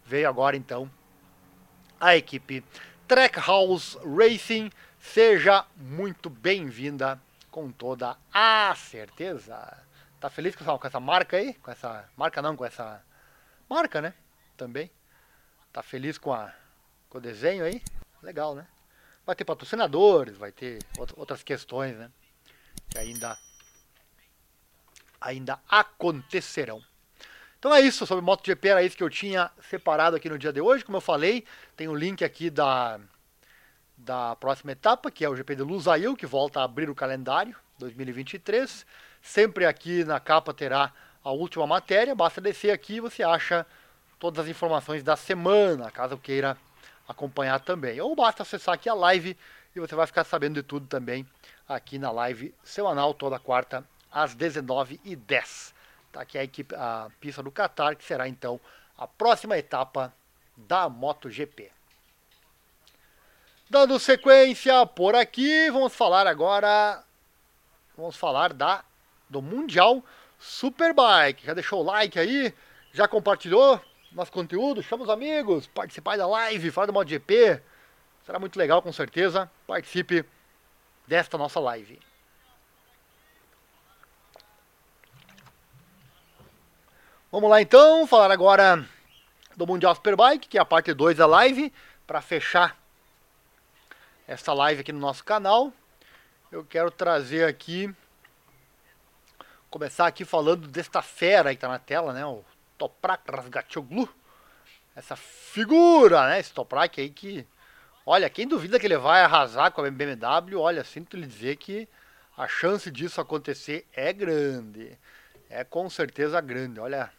[0.06, 0.88] Veio agora então
[2.00, 2.64] a equipe
[3.08, 4.70] Trackhouse Racing.
[5.00, 7.20] Seja muito bem-vinda
[7.50, 9.76] com toda a certeza.
[10.20, 11.56] Tá feliz com essa, com essa marca aí?
[11.56, 13.04] Com essa marca não, com essa
[13.68, 14.14] marca, né?
[14.56, 14.92] Também.
[15.72, 16.54] Tá feliz com, a,
[17.10, 17.82] com o desenho aí?
[18.22, 18.68] Legal, né?
[19.26, 20.80] Vai ter patrocinadores, vai ter
[21.16, 22.12] outras questões, né?
[22.90, 23.38] Que ainda,
[25.20, 26.84] ainda acontecerão.
[27.58, 30.60] Então é isso, sobre MotoGP era isso que eu tinha separado aqui no dia de
[30.60, 30.84] hoje.
[30.84, 31.46] Como eu falei,
[31.78, 33.00] tem o um link aqui da,
[33.96, 37.56] da próxima etapa, que é o GP de Lusail, que volta a abrir o calendário
[37.78, 38.86] 2023.
[39.22, 40.92] Sempre aqui na capa terá
[41.24, 43.66] a última matéria, basta descer aqui e você acha
[44.22, 46.56] todas as informações da semana, caso queira
[47.08, 48.00] acompanhar também.
[48.00, 49.36] Ou basta acessar aqui a live
[49.76, 51.28] e você vai ficar sabendo de tudo também
[51.68, 55.74] aqui na live semanal, toda quarta, às 19h10.
[56.12, 58.60] Tá aqui a, equipe, a pista do Qatar, que será então
[58.96, 60.14] a próxima etapa
[60.56, 61.72] da MotoGP.
[63.68, 67.04] Dando sequência por aqui, vamos falar agora.
[67.98, 68.84] Vamos falar da
[69.28, 70.04] do Mundial
[70.38, 71.46] Superbike.
[71.46, 72.54] Já deixou o like aí?
[72.94, 74.84] Já compartilhou nosso conteúdo?
[74.84, 77.62] Chama os amigos, participar da live, falar do MotoGP.
[78.26, 79.50] Será muito legal, com certeza.
[79.66, 80.26] Participe
[81.08, 82.00] desta nossa live.
[87.32, 88.86] Vamos lá então, falar agora
[89.56, 91.72] do Mundial Superbike, que é a parte 2 da live,
[92.06, 92.78] para fechar
[94.28, 95.72] essa live aqui no nosso canal.
[96.52, 97.94] Eu quero trazer aqui
[99.70, 102.26] começar aqui falando desta fera que tá na tela, né?
[102.26, 102.44] O
[102.82, 104.10] Toprak Razgatoglu.
[104.96, 106.40] Essa figura, né?
[106.40, 107.46] Esse Toprak aí que.
[108.04, 111.88] Olha, quem duvida que ele vai arrasar com a BMW, olha, sinto lhe dizer que
[112.36, 114.98] a chance disso acontecer é grande.
[115.48, 116.80] É com certeza grande.
[116.80, 117.12] Olha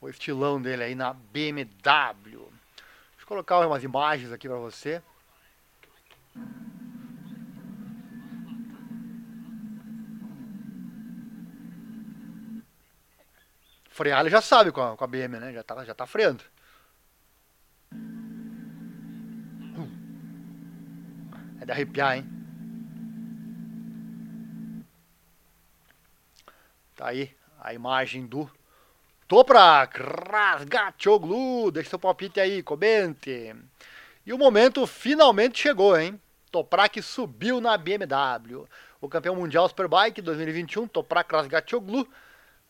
[0.00, 1.72] o estilão dele aí na BMW.
[2.22, 5.02] Deixa eu colocar umas imagens aqui para você.
[13.92, 15.52] Frear ele já sabe com a, com a BM, né?
[15.52, 16.42] Já tá, já tá freando.
[21.60, 22.26] É de arrepiar, hein?
[26.96, 27.30] Tá aí
[27.60, 28.50] a imagem do
[29.28, 31.70] Toprak Razgatoglu.
[31.70, 33.54] Deixa seu palpite aí, comente.
[34.24, 36.18] E o momento finalmente chegou, hein?
[36.50, 38.66] Toprak subiu na BMW.
[39.00, 42.08] O campeão mundial Superbike 2021, Toprak Razgatoglu,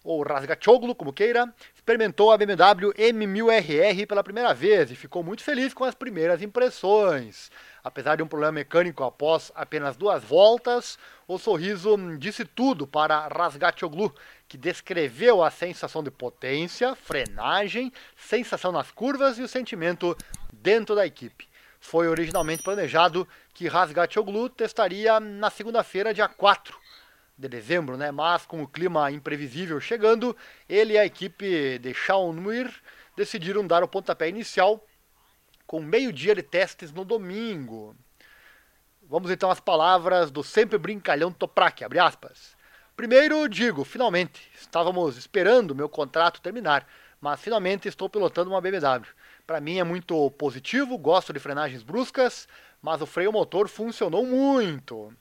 [0.05, 5.73] ou Razgatoglu, como queira, experimentou a BMW M1000RR pela primeira vez e ficou muito feliz
[5.73, 7.51] com as primeiras impressões.
[7.85, 14.15] Apesar de um problema mecânico após apenas duas voltas, o sorriso disse tudo para Razgatoglu,
[14.49, 20.17] que descreveu a sensação de potência, frenagem, sensação nas curvas e o sentimento
[20.53, 21.49] dentro da equipe.
[21.81, 26.79] Foi originalmente planejado que Razgatoglu testaria na segunda-feira, dia 4,
[27.43, 28.11] de dezembro, né?
[28.11, 30.37] Mas com o clima imprevisível chegando,
[30.69, 32.73] ele e a equipe de Sean Muir
[33.17, 34.85] decidiram dar o pontapé inicial
[35.67, 37.97] com meio-dia de testes no domingo.
[39.03, 42.57] Vamos então às palavras do sempre brincalhão Toprak, abre aspas.
[42.97, 46.87] Primeiro digo, finalmente, estávamos esperando meu contrato terminar,
[47.21, 49.07] mas finalmente estou pilotando uma BMW.
[49.47, 52.47] Para mim é muito positivo, gosto de frenagens bruscas,
[52.81, 55.13] mas o freio motor funcionou muito.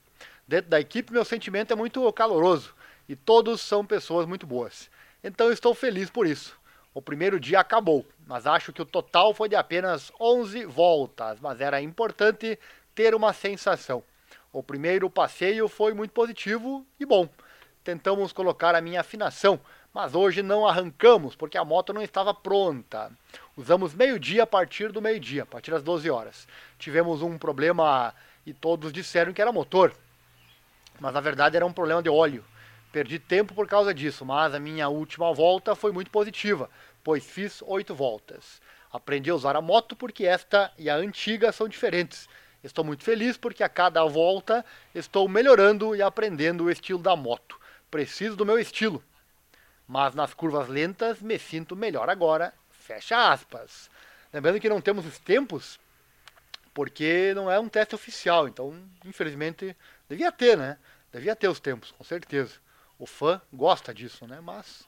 [0.52, 2.74] Dentro da equipe, meu sentimento é muito caloroso
[3.08, 4.90] e todos são pessoas muito boas.
[5.24, 6.54] Então estou feliz por isso.
[6.92, 11.58] O primeiro dia acabou, mas acho que o total foi de apenas 11 voltas, mas
[11.58, 12.58] era importante
[12.94, 14.04] ter uma sensação.
[14.52, 17.26] O primeiro passeio foi muito positivo e bom.
[17.82, 19.58] Tentamos colocar a minha afinação,
[19.90, 23.10] mas hoje não arrancamos porque a moto não estava pronta.
[23.56, 26.46] Usamos meio-dia a partir do meio-dia, a partir das 12 horas.
[26.78, 29.96] Tivemos um problema e todos disseram que era motor,
[31.00, 32.44] mas na verdade era um problema de óleo.
[32.92, 36.68] Perdi tempo por causa disso, mas a minha última volta foi muito positiva,
[37.02, 38.60] pois fiz oito voltas.
[38.92, 42.28] Aprendi a usar a moto porque esta e a antiga são diferentes.
[42.62, 44.64] Estou muito feliz porque a cada volta
[44.94, 47.58] estou melhorando e aprendendo o estilo da moto.
[47.90, 49.02] Preciso do meu estilo.
[49.88, 52.52] Mas nas curvas lentas me sinto melhor agora.
[52.70, 53.90] Fecha aspas.
[54.32, 55.80] Lembrando que não temos os tempos
[56.74, 58.74] porque não é um teste oficial, então
[59.04, 59.76] infelizmente
[60.12, 60.78] devia ter, né?
[61.10, 62.60] Devia ter os tempos, com certeza
[63.02, 64.40] o fã gosta disso, né?
[64.40, 64.86] Mas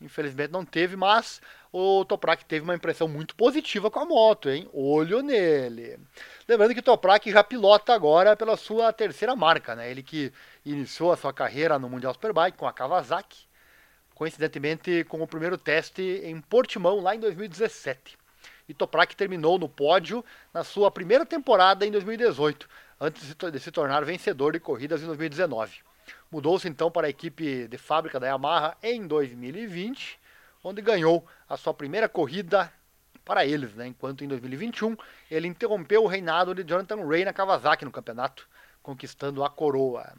[0.00, 1.40] infelizmente não teve, mas
[1.72, 4.68] o Toprak teve uma impressão muito positiva com a moto, hein?
[4.72, 5.98] Olho nele.
[6.46, 9.90] Lembrando que o Toprak já pilota agora pela sua terceira marca, né?
[9.90, 10.32] Ele que
[10.64, 13.48] iniciou a sua carreira no Mundial Superbike com a Kawasaki,
[14.14, 18.16] coincidentemente com o primeiro teste em Portimão lá em 2017.
[18.68, 22.68] E Toprak terminou no pódio na sua primeira temporada em 2018,
[23.00, 25.80] antes de se tornar vencedor de corridas em 2019.
[26.30, 30.18] Mudou-se então para a equipe de fábrica da Yamaha em 2020,
[30.62, 32.72] onde ganhou a sua primeira corrida
[33.24, 33.88] para eles, né?
[33.88, 34.96] enquanto em 2021
[35.30, 38.48] ele interrompeu o reinado de Jonathan Ray na Kawasaki no campeonato,
[38.82, 40.14] conquistando a coroa.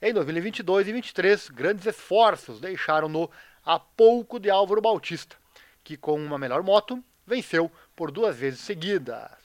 [0.00, 3.28] Em 2022 e 2023, grandes esforços deixaram-no
[3.64, 5.36] a pouco de Álvaro Bautista,
[5.82, 9.43] que com uma melhor moto venceu por duas vezes seguidas.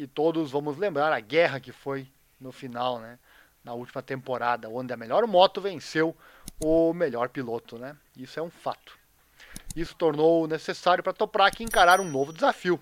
[0.00, 2.08] E todos vamos lembrar a guerra que foi
[2.40, 3.18] no final, né?
[3.62, 6.16] na última temporada, onde a melhor moto venceu
[6.58, 7.94] o melhor piloto, né?
[8.16, 8.98] Isso é um fato.
[9.76, 12.80] Isso tornou necessário para Toprak encarar um novo desafio.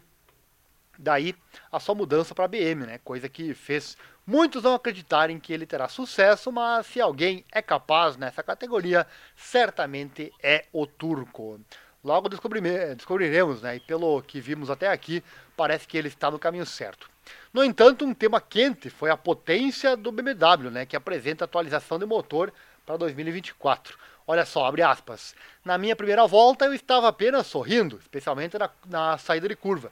[0.96, 1.34] Daí
[1.72, 2.98] a sua mudança para a BM, né?
[2.98, 8.16] Coisa que fez muitos não acreditarem que ele terá sucesso, mas se alguém é capaz
[8.16, 9.04] nessa categoria,
[9.34, 11.60] certamente é o turco.
[12.04, 13.76] Logo descobriremos, né?
[13.76, 15.22] E pelo que vimos até aqui,
[15.56, 17.10] parece que ele está no caminho certo.
[17.52, 22.06] No entanto, um tema quente foi a potência do BMW, né, que apresenta atualização de
[22.06, 22.52] motor
[22.86, 23.98] para 2024.
[24.26, 25.34] Olha só, abre aspas.
[25.64, 29.90] Na minha primeira volta eu estava apenas sorrindo, especialmente na, na saída de curva.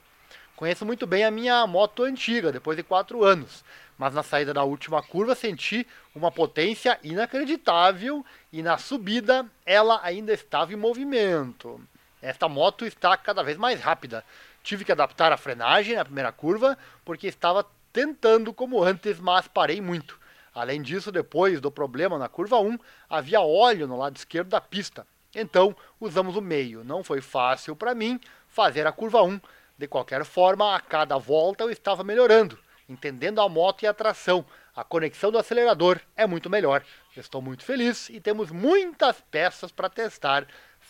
[0.54, 3.62] Conheço muito bem a minha moto antiga, depois de quatro anos,
[3.98, 10.32] mas na saída da última curva senti uma potência inacreditável e na subida ela ainda
[10.32, 11.80] estava em movimento.
[12.20, 14.24] Esta moto está cada vez mais rápida,
[14.66, 19.80] Tive que adaptar a frenagem na primeira curva, porque estava tentando como antes, mas parei
[19.80, 20.18] muito.
[20.52, 22.76] Além disso, depois do problema na curva 1,
[23.08, 25.06] havia óleo no lado esquerdo da pista.
[25.32, 26.82] Então, usamos o meio.
[26.82, 29.40] Não foi fácil para mim fazer a curva 1.
[29.78, 32.58] De qualquer forma, a cada volta eu estava melhorando,
[32.88, 34.44] entendendo a moto e a tração.
[34.74, 36.82] A conexão do acelerador é muito melhor.
[37.16, 40.44] Estou muito feliz e temos muitas peças para testar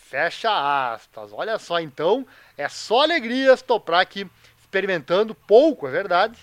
[0.09, 1.33] Fecha aspas.
[1.33, 2.25] Olha só, então,
[2.57, 6.39] é só alegria Toprak experimentando pouco, é verdade,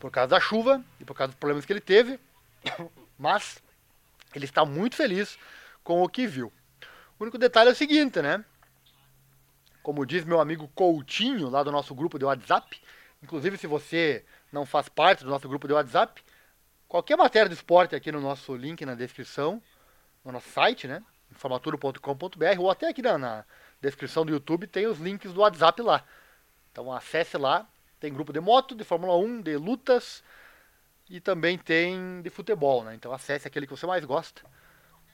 [0.00, 2.18] por causa da chuva e por causa dos problemas que ele teve,
[3.18, 3.62] mas
[4.34, 5.38] ele está muito feliz
[5.84, 6.50] com o que viu.
[7.18, 8.42] O único detalhe é o seguinte, né?
[9.82, 12.80] Como diz meu amigo Coutinho, lá do nosso grupo de WhatsApp,
[13.22, 16.24] inclusive se você não faz parte do nosso grupo de WhatsApp,
[16.88, 19.62] qualquer matéria de esporte aqui no nosso link na descrição,
[20.24, 21.02] no nosso site, né?
[21.32, 23.44] informaturo.com.br ou até aqui na, na,
[23.80, 26.04] descrição do YouTube tem os links do WhatsApp lá.
[26.70, 27.66] Então acesse lá,
[27.98, 30.22] tem grupo de moto, de Fórmula 1, de lutas
[31.10, 32.94] e também tem de futebol, né?
[32.94, 34.42] Então acesse aquele que você mais gosta.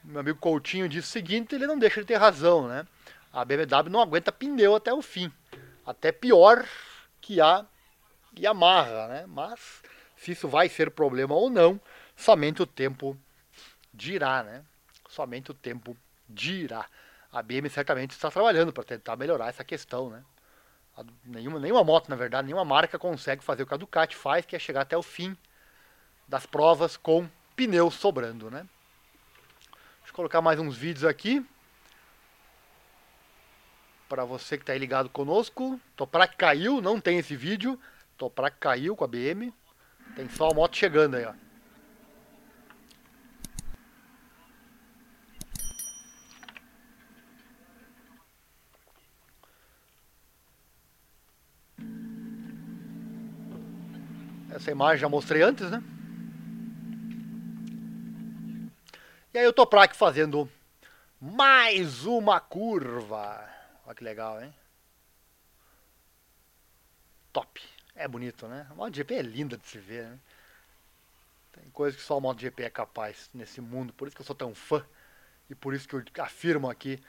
[0.03, 2.87] Meu amigo Coutinho diz o seguinte, ele não deixa de ter razão, né?
[3.33, 5.31] A BMW não aguenta pneu até o fim.
[5.85, 6.65] Até pior
[7.19, 7.65] que a
[8.37, 9.25] Yamaha, né?
[9.27, 9.81] Mas
[10.15, 11.79] se isso vai ser problema ou não,
[12.15, 13.17] somente o tempo
[13.93, 14.63] dirá, né?
[15.09, 15.97] Somente o tempo
[16.29, 16.85] dirá.
[17.31, 20.23] A BM certamente está trabalhando para tentar melhorar essa questão, né?
[21.23, 24.55] Nenhuma, nenhuma moto, na verdade, nenhuma marca consegue fazer o que a Ducati faz, que
[24.55, 25.37] é chegar até o fim
[26.27, 28.67] das provas com pneus sobrando, né?
[30.19, 31.45] colocar mais uns vídeos aqui.
[34.09, 35.79] Para você que está aí ligado conosco.
[35.95, 37.79] Toprak caiu, não tem esse vídeo.
[38.17, 39.53] Toprak caiu com a BM.
[40.17, 41.33] Tem só a moto chegando aí, ó.
[54.59, 55.81] Essa imagem já mostrei antes, né?
[59.33, 60.51] E aí o Toprak fazendo
[61.21, 63.49] mais uma curva.
[63.85, 64.53] Olha que legal, hein?
[67.31, 67.61] Top.
[67.95, 68.67] É bonito, né?
[68.69, 70.19] A MotoGP é linda de se ver, né?
[71.53, 73.93] Tem coisas que só a MotoGP é capaz nesse mundo.
[73.93, 74.85] Por isso que eu sou tão fã.
[75.49, 77.01] E por isso que eu afirmo aqui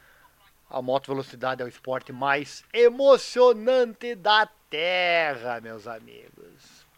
[0.68, 6.88] a moto velocidade é o esporte mais emocionante da Terra, meus amigos.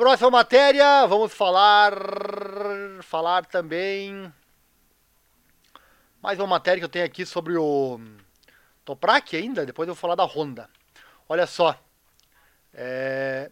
[0.00, 1.92] Próxima matéria, vamos falar
[3.02, 4.32] falar também
[6.22, 8.00] mais uma matéria que eu tenho aqui sobre o
[8.82, 10.70] Toprak ainda, depois eu vou falar da Honda.
[11.28, 11.78] Olha só,
[12.72, 13.50] é...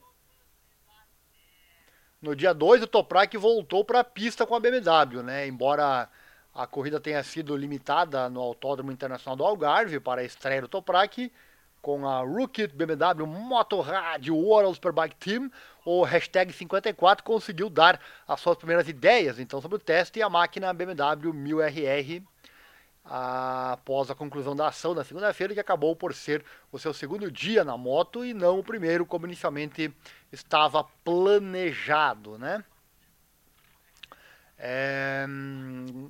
[2.23, 5.47] No dia 2, o Toprak voltou para a pista com a BMW, né?
[5.47, 6.09] Embora
[6.55, 11.31] a corrida tenha sido limitada no Autódromo Internacional do Algarve para a estreia do Toprak,
[11.89, 15.51] com a Rookie BMW Motorrad World Superbike Team,
[15.87, 20.29] o hashtag 54 conseguiu dar as suas primeiras ideias então sobre o teste e a
[20.29, 22.23] máquina BMW 1000RR
[23.03, 27.65] após a conclusão da ação na segunda-feira, que acabou por ser o seu segundo dia
[27.65, 29.91] na moto e não o primeiro, como inicialmente
[30.31, 32.63] estava planejado, né?
[34.59, 35.25] É,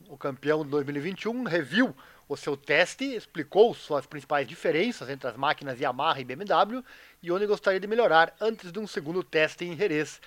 [0.08, 1.94] o campeão de 2021 reviu
[2.28, 6.84] o seu teste, explicou suas principais diferenças entre as máquinas Yamaha e BMW
[7.22, 10.20] e onde gostaria de melhorar antes de um segundo teste em Jerez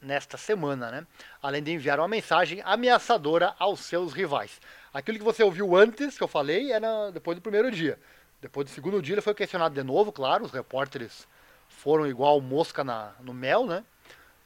[0.00, 1.06] nesta semana, né?
[1.42, 4.60] além de enviar uma mensagem ameaçadora aos seus rivais.
[4.92, 7.98] Aquilo que você ouviu antes, que eu falei, era depois do primeiro dia.
[8.40, 11.26] Depois do segundo dia ele foi questionado de novo, claro, os repórteres
[11.68, 13.82] foram igual mosca na, no mel, né?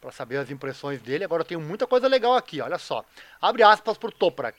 [0.01, 1.25] Para saber as impressões dele.
[1.25, 3.05] Agora eu tenho muita coisa legal aqui, olha só.
[3.41, 4.57] Abre aspas por Toprak.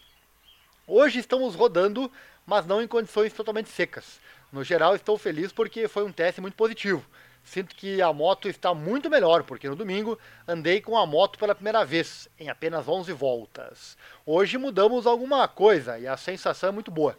[0.85, 2.11] Hoje estamos rodando,
[2.45, 4.19] mas não em condições totalmente secas.
[4.51, 7.05] No geral, estou feliz porque foi um teste muito positivo.
[7.43, 10.17] Sinto que a moto está muito melhor, porque no domingo
[10.47, 13.97] andei com a moto pela primeira vez, em apenas 11 voltas.
[14.25, 17.17] Hoje mudamos alguma coisa e a sensação é muito boa.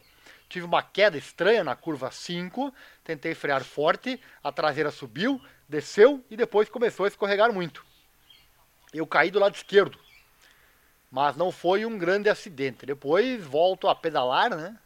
[0.49, 6.37] Tive uma queda estranha na curva 5, tentei frear forte, a traseira subiu, desceu e
[6.37, 7.85] depois começou a escorregar muito.
[8.93, 9.99] Eu caí do lado esquerdo,
[11.11, 12.85] mas não foi um grande acidente.
[12.85, 14.79] Depois volto a pedalar, né?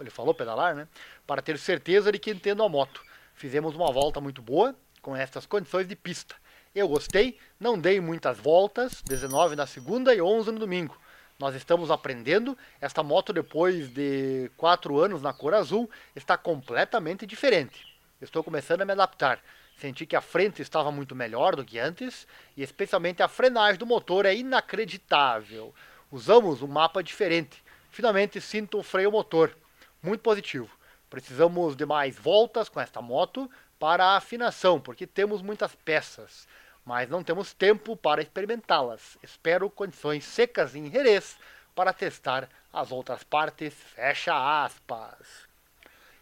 [0.00, 0.86] Ele falou pedalar, né?
[1.26, 3.02] Para ter certeza de que entendo a moto.
[3.34, 6.36] Fizemos uma volta muito boa com estas condições de pista.
[6.74, 10.96] Eu gostei, não dei muitas voltas, 19 na segunda e 11 no domingo.
[11.38, 12.56] Nós estamos aprendendo.
[12.80, 17.84] Esta moto, depois de quatro anos na cor azul, está completamente diferente.
[18.20, 19.40] Estou começando a me adaptar.
[19.76, 23.86] Senti que a frente estava muito melhor do que antes e, especialmente, a frenagem do
[23.86, 25.74] motor é inacreditável.
[26.10, 27.62] Usamos um mapa diferente.
[27.92, 29.54] Finalmente sinto o freio motor.
[30.02, 30.74] Muito positivo.
[31.10, 36.48] Precisamos de mais voltas com esta moto para a afinação, porque temos muitas peças,
[36.86, 39.18] mas não temos tempo para experimentá-las.
[39.22, 41.36] Espero condições secas em Jerez
[41.74, 43.74] para testar as outras partes.
[43.74, 45.46] Fecha aspas.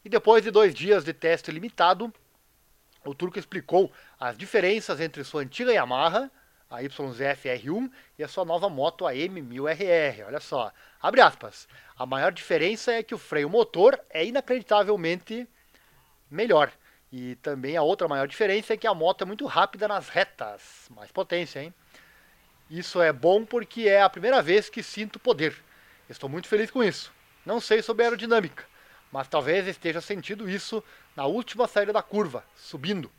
[0.04, 2.12] E depois de dois dias de teste limitado,
[3.04, 6.28] o turco explicou as diferenças entre sua antiga Yamaha
[6.70, 10.26] a YZF-R1 e a sua nova moto, a M1000RR.
[10.26, 11.68] Olha só, abre aspas.
[11.96, 15.48] A maior diferença é que o freio motor é inacreditavelmente
[16.30, 16.72] melhor.
[17.12, 20.86] E também a outra maior diferença é que a moto é muito rápida nas retas.
[20.90, 21.74] Mais potência, hein?
[22.70, 25.56] Isso é bom porque é a primeira vez que sinto poder.
[26.08, 27.12] Estou muito feliz com isso.
[27.44, 28.64] Não sei sobre aerodinâmica,
[29.10, 30.82] mas talvez esteja sentindo isso
[31.16, 33.10] na última saída da curva, subindo.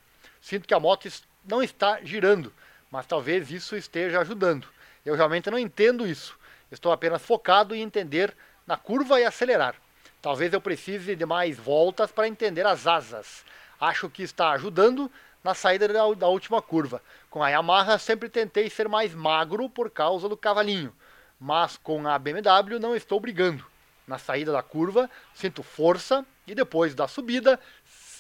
[0.42, 1.10] Sinto que a moto
[1.46, 2.54] não está girando
[2.92, 4.68] mas talvez isso esteja ajudando.
[5.06, 6.38] Eu realmente não entendo isso.
[6.72, 9.76] Estou apenas focado em entender na curva e acelerar.
[10.22, 13.44] Talvez eu precise de mais voltas para entender as asas.
[13.80, 15.12] Acho que está ajudando
[15.44, 17.02] na saída da, da, última curva.
[17.30, 20.94] Com a Yamaha sempre tentei ser mais magro por causa do cavalinho,
[21.40, 23.66] mas com a BMW não estou brigando.
[24.08, 27.60] Na saída da curva sinto força e depois da subida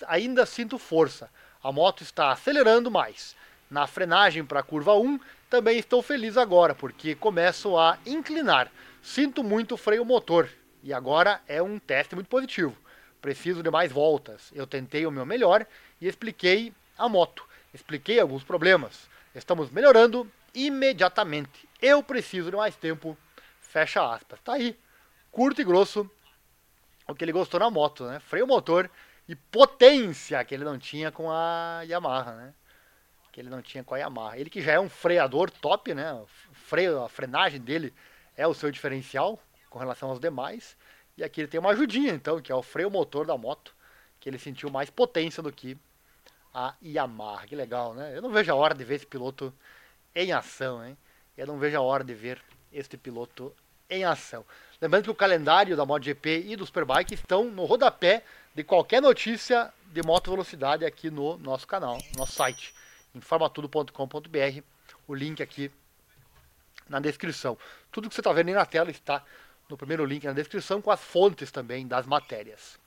[0.08, 1.30] ainda sinto força.
[1.64, 3.36] A moto está acelerando mais
[3.70, 5.20] na frenagem para a curva 1,
[5.52, 8.72] também estou feliz agora, porque começo a inclinar.
[9.04, 10.50] Sinto muito o freio motor
[10.82, 12.74] e agora é um teste muito positivo.
[13.22, 14.50] Preciso de mais voltas.
[14.56, 15.68] Eu tentei o meu melhor
[16.00, 17.46] e expliquei a moto.
[17.74, 19.10] Expliquei alguns problemas.
[19.36, 20.26] Estamos melhorando
[20.56, 21.68] imediatamente.
[21.82, 23.18] Eu preciso de mais tempo.
[23.60, 24.40] Fecha aspas.
[24.40, 24.80] Tá aí
[25.34, 26.10] curto e grosso
[27.10, 28.22] o que ele gostou na moto, né?
[28.22, 28.90] Freio motor
[29.28, 32.54] e potência que ele não tinha com a Yamaha, né?
[33.32, 34.38] Que ele não tinha com a Yamaha.
[34.38, 36.22] Ele que já é um freador top, né?
[36.52, 37.94] Freio, a frenagem dele
[38.36, 40.76] é o seu diferencial com relação aos demais.
[41.18, 43.76] E aqui ele tem uma ajudinha, então, que é o freio motor da moto,
[44.20, 45.78] que ele sentiu mais potência do que
[46.54, 47.48] a Yamaha.
[47.48, 48.16] Que legal, né?
[48.16, 49.54] Eu não vejo a hora de ver esse piloto
[50.16, 50.98] em ação, hein?
[51.38, 53.54] Eu não vejo a hora de ver este piloto
[53.90, 54.46] em ação.
[54.82, 58.24] Lembrando que o calendário da MotoGP e do Superbike estão no rodapé
[58.56, 62.74] de qualquer notícia de moto velocidade aqui no nosso canal, no nosso site,
[63.16, 64.62] informatudo.com.br.
[65.08, 65.72] O link aqui
[66.88, 67.58] na descrição.
[67.92, 69.24] Tudo que você está vendo aí na tela está
[69.70, 72.80] no primeiro link na descrição, com as fontes também das matérias.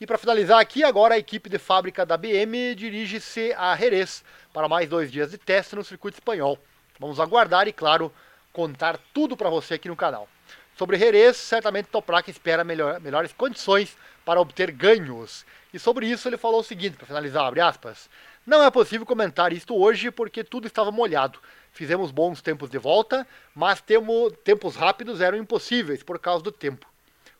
[0.00, 4.68] E para finalizar aqui, agora a equipe de fábrica da BM dirige-se a Jerez para
[4.68, 6.58] mais dois dias de teste no circuito espanhol.
[6.98, 8.12] Vamos aguardar e, claro,
[8.52, 10.28] contar tudo para você aqui no canal.
[10.76, 15.46] Sobre Jerez, certamente Toprak espera melhor, melhores condições para obter ganhos.
[15.72, 18.10] E sobre isso ele falou o seguinte, para finalizar, abre aspas.
[18.46, 21.38] Não é possível comentar isto hoje porque tudo estava molhado.
[21.72, 26.86] Fizemos bons tempos de volta, mas temo, tempos rápidos eram impossíveis por causa do tempo.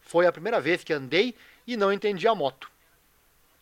[0.00, 1.34] Foi a primeira vez que andei
[1.66, 2.70] e não entendi a moto.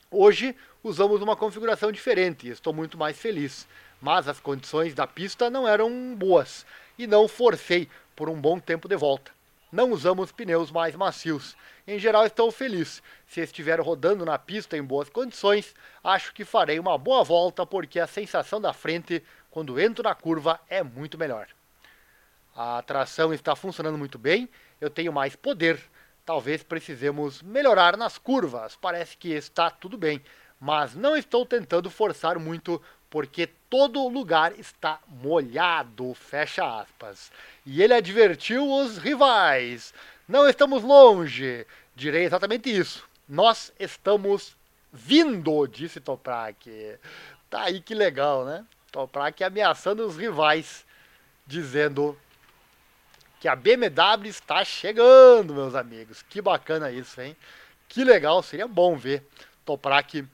[0.09, 3.67] Hoje usamos uma configuração diferente e estou muito mais feliz,
[4.01, 6.65] mas as condições da pista não eram boas
[6.97, 9.33] e não forcei por um bom tempo de volta.
[9.73, 11.57] Não usamos pneus mais macios.
[11.87, 13.03] Em geral, estou feliz.
[13.27, 17.99] Se estiver rodando na pista em boas condições, acho que farei uma boa volta porque
[17.99, 21.49] a sensação da frente quando entro na curva é muito melhor.
[22.55, 24.47] A tração está funcionando muito bem,
[24.79, 25.81] eu tenho mais poder.
[26.23, 28.77] Talvez precisemos melhorar nas curvas.
[28.77, 30.23] Parece que está tudo bem,
[30.61, 37.33] mas não estou tentando forçar muito porque todo lugar está molhado, fecha aspas.
[37.65, 39.95] E ele advertiu os rivais.
[40.29, 41.67] Não estamos longe.
[41.97, 43.09] Direi exatamente isso.
[43.27, 44.55] Nós estamos
[44.93, 46.99] vindo, disse Toprak.
[47.49, 48.63] Tá aí que legal, né?
[48.91, 50.85] Toprak ameaçando os rivais,
[51.47, 52.15] dizendo
[53.41, 56.21] que a BMW está chegando, meus amigos.
[56.21, 57.35] Que bacana isso, hein?
[57.89, 59.27] Que legal, seria bom ver
[59.65, 60.27] Toprak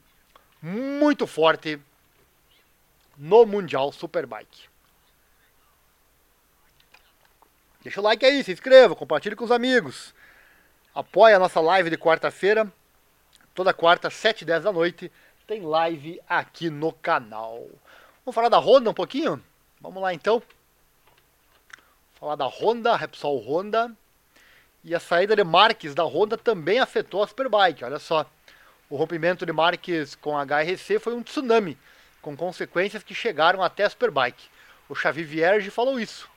[0.61, 1.79] muito forte
[3.19, 4.69] no Mundial Superbike.
[7.83, 10.13] Deixa o like aí, se inscreva, compartilhe com os amigos.
[10.95, 12.71] Apoie a nossa live de quarta-feira.
[13.53, 15.11] Toda quarta, 7 e 10 da noite,
[15.45, 17.67] tem live aqui no canal.
[18.23, 19.43] Vamos falar da Honda um pouquinho?
[19.81, 20.41] Vamos lá então.
[22.13, 23.91] Falar da Honda, Repsol Honda.
[24.83, 27.83] E a saída de Marques da Honda também afetou a Superbike.
[27.83, 28.25] Olha só.
[28.89, 31.77] O rompimento de Marques com a HRC foi um tsunami
[32.21, 34.49] com consequências que chegaram até a Superbike.
[34.87, 36.29] O Xavi Vierge falou isso.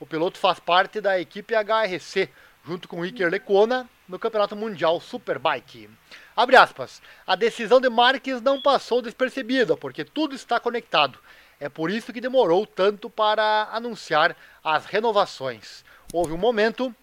[0.00, 2.28] O piloto faz parte da equipe HRC,
[2.64, 5.90] junto com Iker Lecuona, no Campeonato Mundial Superbike.
[6.34, 7.02] Abre aspas.
[7.26, 11.18] A decisão de Marques não passou despercebida, porque tudo está conectado.
[11.60, 15.84] É por isso que demorou tanto para anunciar as renovações.
[16.12, 16.94] Houve um momento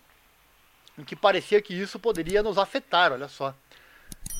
[0.97, 3.53] em que parecia que isso poderia nos afetar, olha só.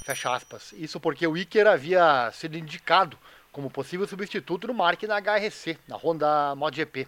[0.06, 0.74] Fecha aspas.
[0.74, 3.18] Isso porque o Iker havia sido indicado
[3.56, 7.08] como possível substituto no Mark na HRC, na Honda MotoGP.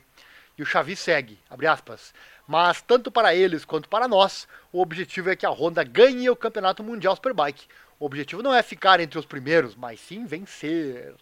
[0.58, 2.14] E o Xavi segue, abre aspas.
[2.48, 6.38] Mas tanto para eles quanto para nós, o objetivo é que a Honda ganhe o
[6.38, 7.68] Campeonato Mundial Superbike.
[8.00, 11.14] O objetivo não é ficar entre os primeiros, mas sim vencer.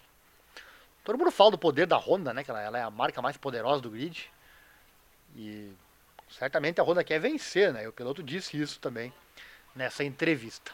[1.04, 2.44] Todo mundo fala do poder da Honda, né?
[2.44, 4.30] Que ela, ela é a marca mais poderosa do grid.
[5.36, 5.72] E
[6.30, 7.86] certamente a Honda quer vencer, né?
[7.86, 9.12] E o piloto disse isso também
[9.76, 10.72] nessa entrevista.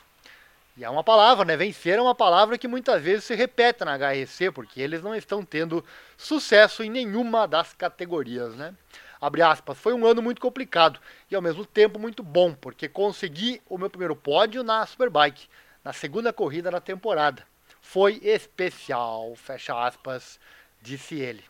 [0.77, 1.57] E é uma palavra, né?
[1.57, 5.43] Vencer é uma palavra que muitas vezes se repete na HRC, porque eles não estão
[5.43, 5.83] tendo
[6.17, 8.73] sucesso em nenhuma das categorias, né?
[9.19, 10.99] Abre aspas, foi um ano muito complicado
[11.29, 15.47] e ao mesmo tempo muito bom, porque consegui o meu primeiro pódio na Superbike,
[15.83, 17.45] na segunda corrida da temporada.
[17.81, 20.39] Foi especial, fecha aspas,
[20.81, 21.43] disse ele.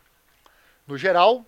[0.86, 1.46] No geral,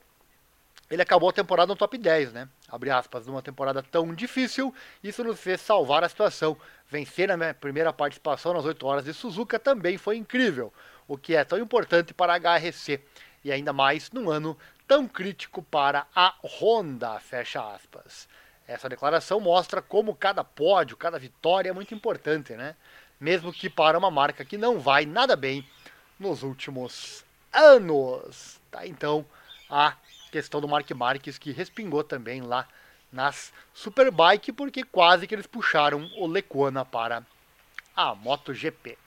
[0.90, 2.48] ele acabou a temporada no top 10, né?
[2.68, 6.56] Abre aspas, numa temporada tão difícil, isso nos fez salvar a situação.
[6.90, 10.72] Vencer a primeira participação nas 8 horas de Suzuka também foi incrível,
[11.08, 13.00] o que é tão importante para a HRC,
[13.42, 14.56] e ainda mais num ano
[14.86, 18.28] tão crítico para a Honda, fecha aspas.
[18.66, 22.74] Essa declaração mostra como cada pódio, cada vitória é muito importante, né?
[23.20, 25.66] Mesmo que para uma marca que não vai nada bem
[26.18, 28.60] nos últimos anos.
[28.70, 29.24] Tá então
[29.68, 29.94] a
[30.34, 32.66] questão do Mark Marques que respingou também lá
[33.12, 37.24] nas Superbike, porque quase que eles puxaram o Lecuona para
[37.94, 38.98] a MotoGP.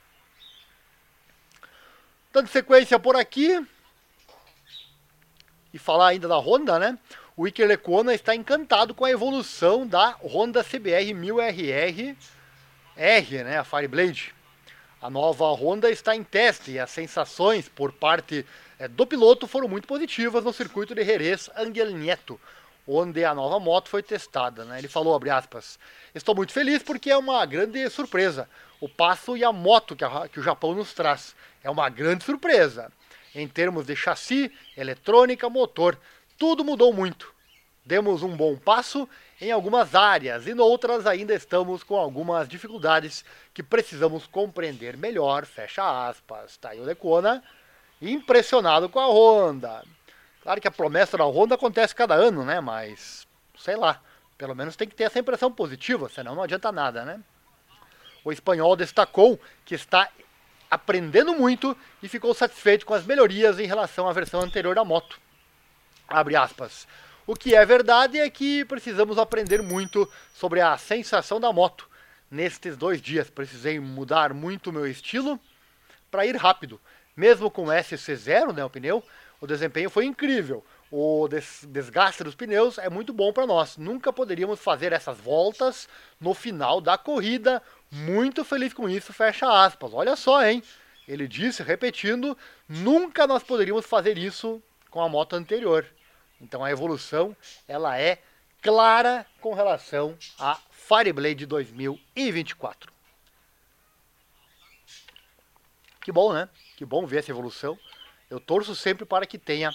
[2.32, 3.61] Dando sequência por aqui,
[5.73, 6.97] e falar ainda da Honda, né?
[7.36, 12.15] o Iker Lecuona está encantado com a evolução da Honda CBR 1000RR
[12.95, 14.34] R, né, a Fireblade.
[15.01, 18.45] A nova Honda está em teste e as sensações por parte
[18.88, 22.39] do piloto foram muito positivas no circuito de Jerez Angel Nieto,
[22.88, 24.63] onde a nova moto foi testada.
[24.65, 24.80] Né?
[24.80, 25.80] Ele falou, aspas,
[26.13, 28.47] estou muito feliz porque é uma grande surpresa
[28.80, 31.36] o passo e a moto que, a, que o Japão nos traz.
[31.63, 32.91] É uma grande surpresa.
[33.34, 35.97] Em termos de chassi, eletrônica, motor,
[36.38, 37.34] tudo mudou muito.
[37.86, 39.07] Demos um bom passo
[39.39, 43.23] em algumas áreas e noutras ainda estamos com algumas dificuldades
[43.53, 45.45] que precisamos compreender melhor.
[45.45, 46.57] Fecha aspas.
[46.57, 47.43] Tá aí o Lecona
[48.02, 49.84] impressionado com a Honda.
[50.41, 52.60] Claro que a promessa da Honda acontece cada ano, né?
[52.60, 53.28] Mas
[53.58, 54.02] sei lá,
[54.38, 57.20] pelo menos tem que ter essa impressão positiva, senão não adianta nada, né?
[58.24, 60.10] O espanhol destacou que está
[60.70, 65.20] aprendendo muito e ficou satisfeito com as melhorias em relação à versão anterior da moto.
[66.08, 66.88] Abre aspas.
[67.26, 71.89] O que é verdade é que precisamos aprender muito sobre a sensação da moto.
[72.30, 75.39] Nestes dois dias precisei mudar muito meu estilo
[76.12, 76.80] para ir rápido.
[77.18, 79.03] Mesmo com SC0, né, o pneu,
[79.41, 80.63] o desempenho foi incrível.
[80.91, 81.28] O
[81.68, 83.76] desgaste dos pneus é muito bom para nós.
[83.76, 85.89] Nunca poderíamos fazer essas voltas
[86.22, 87.61] no final da corrida.
[87.91, 89.93] Muito feliz com isso, fecha aspas.
[89.93, 90.61] Olha só, hein?
[91.07, 92.38] Ele disse, repetindo,
[92.70, 94.61] nunca nós poderíamos fazer isso
[94.91, 95.86] com a moto anterior.
[96.39, 97.36] Então a evolução
[97.68, 98.20] ela é
[98.61, 102.93] clara com relação a Fireblade 2024.
[106.01, 106.47] Que bom, né?
[106.78, 107.78] Que bom ver essa evolução.
[108.30, 109.73] Eu torço sempre para que tenha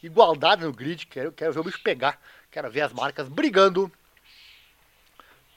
[0.00, 1.06] igualdade no grid.
[1.06, 2.22] Quero, quero ver o bicho pegar.
[2.48, 3.90] Quero ver as marcas brigando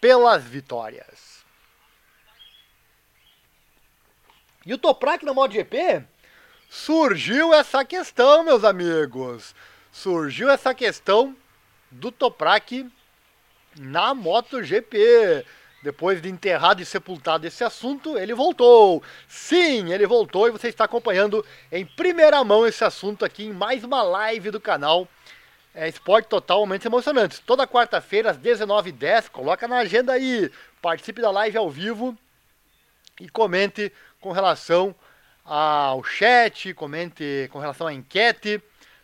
[0.02, 1.46] pelas vitórias.
[4.66, 6.04] E o Toprak na MotoGP?
[6.68, 9.54] Surgiu essa questão, meus amigos
[9.92, 11.36] surgiu essa questão
[11.92, 12.90] do Toprak
[13.78, 15.46] na MotoGP.
[15.82, 19.02] Depois de enterrado e sepultado esse assunto, ele voltou.
[19.28, 23.84] Sim, ele voltou e você está acompanhando em primeira mão esse assunto aqui em mais
[23.84, 25.08] uma live do canal
[25.74, 27.40] é, Esporte Total Momentos Emocionantes.
[27.40, 30.52] Toda quarta-feira às 19h10, coloca na agenda aí.
[30.82, 32.18] Participe da live ao vivo
[33.20, 34.94] e comente com relação
[35.46, 38.62] ao chat, comente com relação à enquete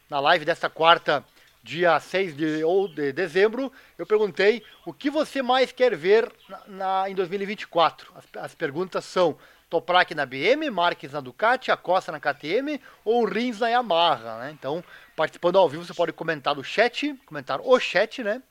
[0.10, 1.24] na live desta quarta,
[1.66, 6.62] dia 6 de, ou de dezembro, eu perguntei o que você mais quer ver na,
[6.68, 8.14] na em 2024.
[8.14, 9.36] As, as, perguntas são
[9.68, 14.52] Toprak na BM, Marques na Ducati, Acosta na KTM ou Rins na Yamaha, né?
[14.52, 14.84] Então,
[15.16, 18.44] participando ao vivo, você pode comentar no chat, comentar o chat, né?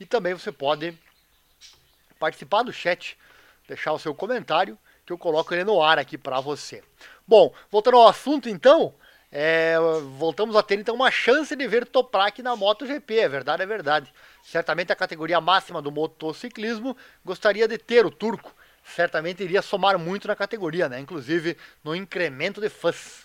[0.00, 0.98] E também você pode
[2.18, 3.18] participar do chat,
[3.68, 6.82] deixar o seu comentário, que eu coloco ele no ar aqui para você.
[7.28, 8.94] Bom, voltando ao assunto então,
[9.34, 9.76] é,
[10.18, 14.12] voltamos a ter então uma chance de ver Toprak na MotoGP, é verdade, é verdade.
[14.42, 18.54] Certamente a categoria máxima do motociclismo gostaria de ter o turco.
[18.84, 21.00] Certamente iria somar muito na categoria, né?
[21.00, 23.24] inclusive no incremento de fãs.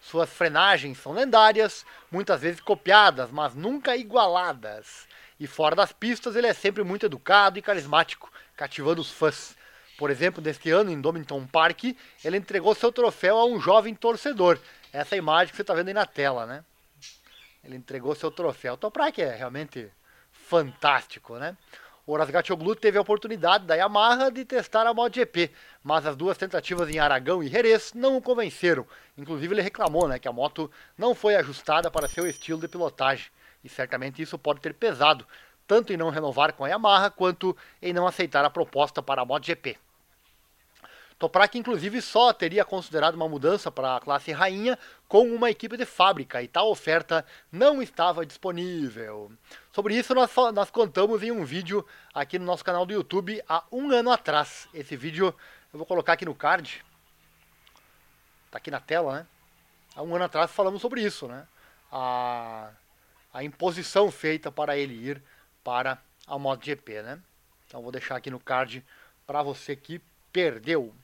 [0.00, 5.08] Suas frenagens são lendárias, muitas vezes copiadas, mas nunca igualadas.
[5.38, 9.56] E fora das pistas, ele é sempre muito educado e carismático, cativando os fãs.
[9.98, 11.84] Por exemplo, neste ano, em Domington Park,
[12.24, 14.58] ele entregou seu troféu a um jovem torcedor,
[14.92, 16.64] essa imagem que você está vendo aí na tela, né?
[17.62, 18.76] Ele entregou seu troféu.
[18.76, 19.90] Toprak é realmente
[20.32, 21.56] fantástico, né?
[22.06, 25.50] O Razgatoglu teve a oportunidade da Yamaha de testar a MotoGP,
[25.84, 28.84] mas as duas tentativas em Aragão e Jerez não o convenceram.
[29.16, 30.68] Inclusive ele reclamou né, que a moto
[30.98, 33.26] não foi ajustada para seu estilo de pilotagem.
[33.62, 35.24] E certamente isso pode ter pesado,
[35.68, 39.24] tanto em não renovar com a Yamaha, quanto em não aceitar a proposta para a
[39.24, 39.78] MotoGP.
[41.20, 45.84] Toprak, inclusive, só teria considerado uma mudança para a classe rainha com uma equipe de
[45.84, 49.30] fábrica e tal oferta não estava disponível.
[49.70, 53.62] Sobre isso, nós, nós contamos em um vídeo aqui no nosso canal do YouTube há
[53.70, 54.66] um ano atrás.
[54.72, 55.26] Esse vídeo
[55.70, 56.82] eu vou colocar aqui no card.
[58.50, 59.26] Tá aqui na tela, né?
[59.94, 61.46] Há um ano atrás falamos sobre isso, né?
[61.92, 62.70] A,
[63.30, 65.22] a imposição feita para ele ir
[65.62, 67.20] para a MotoGP, né?
[67.66, 68.82] Então vou deixar aqui no card
[69.26, 70.00] para você que
[70.32, 70.94] perdeu.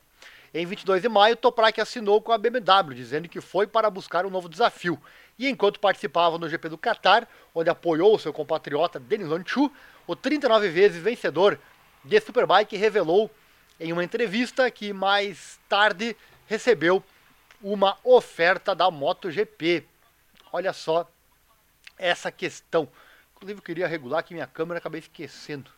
[0.59, 4.30] Em 22 de maio, Toprak assinou com a BMW, dizendo que foi para buscar um
[4.30, 4.98] novo desafio.
[5.38, 9.70] E enquanto participava no GP do Qatar, onde apoiou seu compatriota Denis Lanchu,
[10.07, 11.61] o 39 vezes vencedor
[12.02, 13.30] de Superbike revelou
[13.78, 17.04] em uma entrevista que mais tarde recebeu
[17.61, 19.84] uma oferta da MotoGP.
[20.50, 21.07] Olha só
[21.98, 22.88] essa questão.
[23.34, 25.70] Inclusive eu queria regular aqui minha câmera, acabei esquecendo.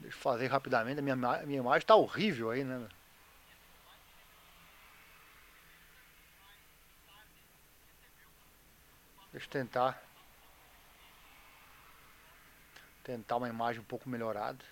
[0.00, 2.88] Deixa eu fazer rapidamente, a minha, minha imagem está horrível aí, né?
[9.38, 10.02] Deixa eu tentar.
[13.04, 14.64] Tentar uma imagem um pouco melhorada.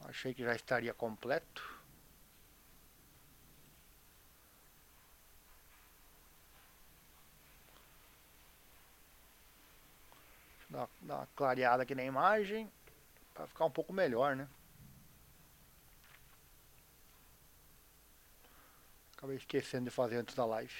[0.00, 1.80] Achei que já estaria completo.
[10.68, 12.70] Dá, uma clareada aqui na imagem
[13.32, 14.46] para ficar um pouco melhor, né?
[19.20, 20.72] Acabei esquecendo de fazer antes da live.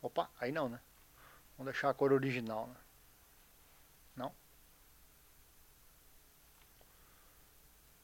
[0.00, 0.80] Opa, aí não, né?
[1.58, 2.76] Vamos deixar a cor original, né?
[4.14, 4.32] Não?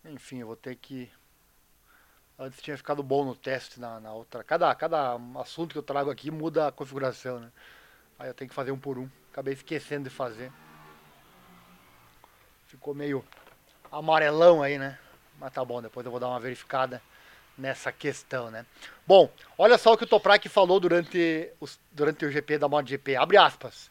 [0.04, 1.08] Enfim, eu vou ter que
[2.36, 4.42] Antes tinha ficado bom no teste na, na outra.
[4.42, 7.52] Cada, cada assunto que eu trago aqui muda a configuração, né?
[8.18, 9.08] Aí eu tenho que fazer um por um.
[9.30, 10.52] Acabei esquecendo de fazer.
[12.72, 13.22] Ficou meio
[13.90, 14.98] amarelão aí, né?
[15.38, 17.02] Mas tá bom, depois eu vou dar uma verificada
[17.56, 18.64] nessa questão, né?
[19.06, 23.14] Bom, olha só o que o Toprak falou durante, os, durante o GP da MotoGP.
[23.14, 23.90] Abre aspas.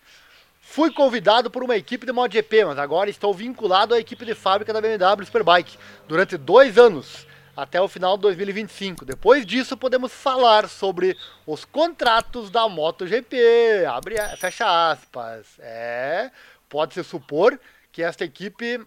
[0.60, 4.74] Fui convidado por uma equipe de MotoGP, mas agora estou vinculado à equipe de fábrica
[4.74, 5.78] da BMW Superbike
[6.08, 9.06] durante dois anos até o final de 2025.
[9.06, 11.16] Depois disso, podemos falar sobre
[11.46, 13.86] os contratos da MotoGP.
[13.86, 15.46] Abre, fecha aspas.
[15.60, 16.32] É,
[16.68, 17.60] pode-se supor
[17.92, 18.80] que esta equipe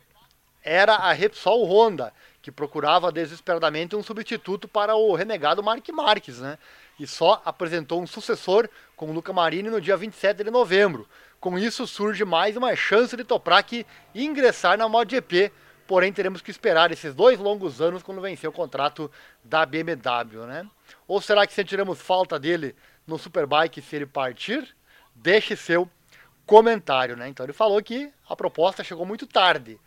[0.62, 6.58] era a Repsol Honda, que procurava desesperadamente um substituto para o renegado Mark Marques, né?
[6.98, 11.08] E só apresentou um sucessor com o Luca Marini no dia 27 de novembro.
[11.40, 15.52] Com isso surge mais uma chance de Toprak ingressar na MotoGP
[15.86, 19.10] porém teremos que esperar esses dois longos anos quando vencer o contrato
[19.42, 20.66] da BMW, né?
[21.06, 22.74] Ou será que sentiremos falta dele
[23.06, 24.74] no Superbike se ele partir?
[25.14, 25.88] Deixe seu
[26.46, 27.28] comentário, né?
[27.28, 29.78] Então ele falou que a proposta chegou muito tarde,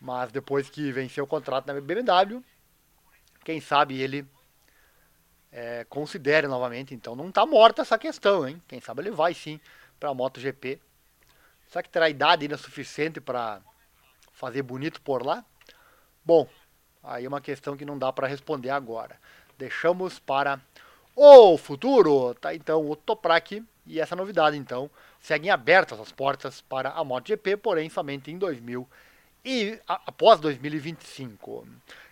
[0.00, 2.42] mas depois que venceu o contrato da BMW,
[3.44, 4.26] quem sabe ele
[5.50, 6.94] é, considere novamente.
[6.94, 8.60] Então não está morta essa questão, hein?
[8.66, 9.60] Quem sabe ele vai sim
[10.00, 10.80] para a MotoGP.
[11.68, 13.60] Será que terá idade ainda suficiente para
[14.32, 15.44] fazer bonito por lá?
[16.24, 16.48] Bom,
[17.02, 19.18] aí é uma questão que não dá para responder agora.
[19.58, 20.60] Deixamos para
[21.14, 22.34] o futuro.
[22.34, 24.90] Tá então o Toprak e essa novidade então
[25.22, 28.86] seguem abertas as portas para a MotoGP, porém somente em 2000
[29.44, 31.66] e após 2025.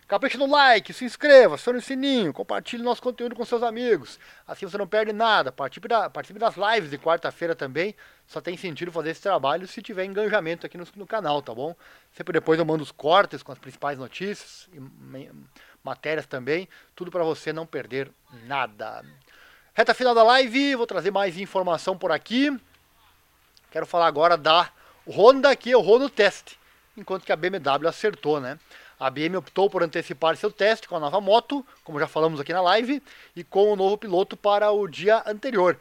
[0.06, 4.18] Capricha no like, se inscreva, acione o sininho, compartilhe nosso conteúdo com seus amigos.
[4.46, 5.52] Assim você não perde nada.
[5.52, 7.94] Participe, da, participe das lives de quarta-feira também.
[8.26, 11.76] Só tem sentido fazer esse trabalho se tiver engajamento aqui no, no, canal, tá bom?
[12.12, 15.30] Sempre depois eu mando os cortes com as principais notícias e
[15.84, 16.68] matérias também.
[16.96, 18.10] Tudo para você não perder
[18.46, 19.04] nada.
[19.74, 22.50] Reta final da live, vou trazer mais informação por aqui.
[23.70, 24.68] Quero falar agora da
[25.06, 26.58] Honda que errou no teste,
[26.96, 28.58] enquanto que a BMW acertou, né?
[28.98, 32.52] A BM optou por antecipar seu teste com a nova moto, como já falamos aqui
[32.52, 33.02] na live,
[33.34, 35.78] e com o novo piloto para o dia anterior.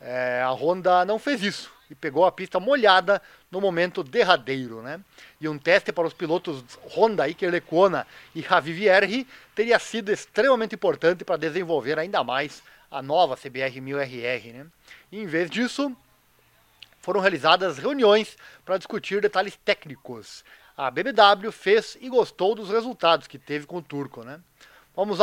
[0.00, 3.20] É, a Honda não fez isso e pegou a pista molhada
[3.50, 4.80] no momento derradeiro.
[4.80, 4.98] Né?
[5.38, 6.64] E um teste para os pilotos
[6.96, 13.02] Honda, Iker Lecuona e Javi Vierri teria sido extremamente importante para desenvolver ainda mais a
[13.02, 14.52] nova CBR 1000RR.
[14.52, 14.66] Né?
[15.12, 15.94] E, em vez disso,
[17.02, 20.42] foram realizadas reuniões para discutir detalhes técnicos
[20.76, 24.40] a BMW fez e gostou dos resultados que teve com o Turco, né?
[24.94, 25.18] Vamos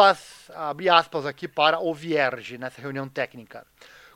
[0.53, 3.65] abrir aspas aqui para o Vierge nessa reunião técnica.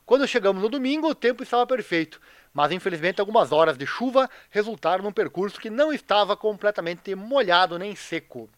[0.06, 2.20] Quando chegamos no domingo, o tempo estava perfeito,
[2.52, 7.96] mas infelizmente algumas horas de chuva resultaram num percurso que não estava completamente molhado nem
[7.96, 8.48] seco.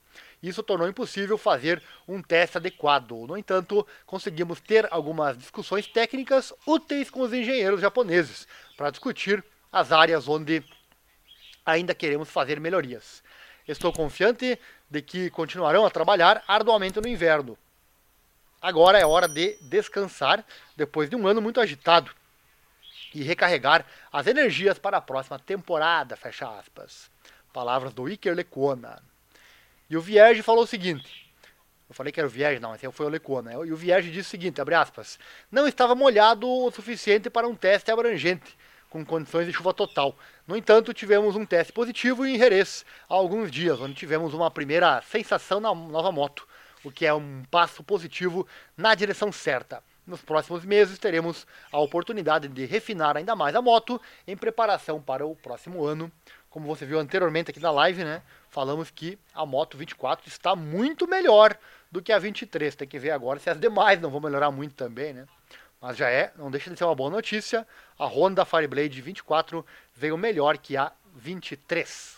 [0.47, 3.27] Isso tornou impossível fazer um teste adequado.
[3.27, 9.91] No entanto, conseguimos ter algumas discussões técnicas úteis com os engenheiros japoneses para discutir as
[9.91, 10.63] áreas onde
[11.65, 13.25] ainda queremos fazer melhorias.
[13.67, 14.57] Estou confiante
[14.89, 17.59] de que continuarão a trabalhar arduamente no inverno.
[18.63, 20.45] Agora é hora de descansar
[20.77, 22.13] depois de um ano muito agitado
[23.13, 27.11] e recarregar as energias para a próxima temporada, fecha aspas.
[27.53, 29.03] Palavras do Iker Lecuona.
[29.89, 31.27] E o Vierge falou o seguinte,
[31.89, 33.53] eu falei que era o Vierge, não, esse foi o Lecuona.
[33.53, 35.19] E o Vierge disse o seguinte, abre aspas,
[35.51, 38.59] não estava molhado o suficiente para um teste abrangente,
[38.91, 40.17] com condições de chuva total.
[40.47, 45.01] No entanto, tivemos um teste positivo em Jerez há alguns dias, onde tivemos uma primeira
[45.03, 46.49] sensação na nova moto,
[46.83, 49.81] o que é um passo positivo na direção certa.
[50.05, 55.27] Nos próximos meses teremos a oportunidade de refinar ainda mais a moto em preparação para
[55.27, 56.11] o próximo ano.
[56.49, 58.23] Como você viu anteriormente aqui na live, né?
[58.57, 61.59] Falamos que a moto 24 está muito melhor
[61.93, 62.75] do que a 23.
[62.75, 65.27] Tem que ver agora se as demais não vão melhorar muito também, né?
[65.79, 67.69] Mas já é, não deixa de ser uma boa notícia.
[67.99, 69.63] A Honda Fireblade 24
[69.95, 72.17] veio melhor que a 23.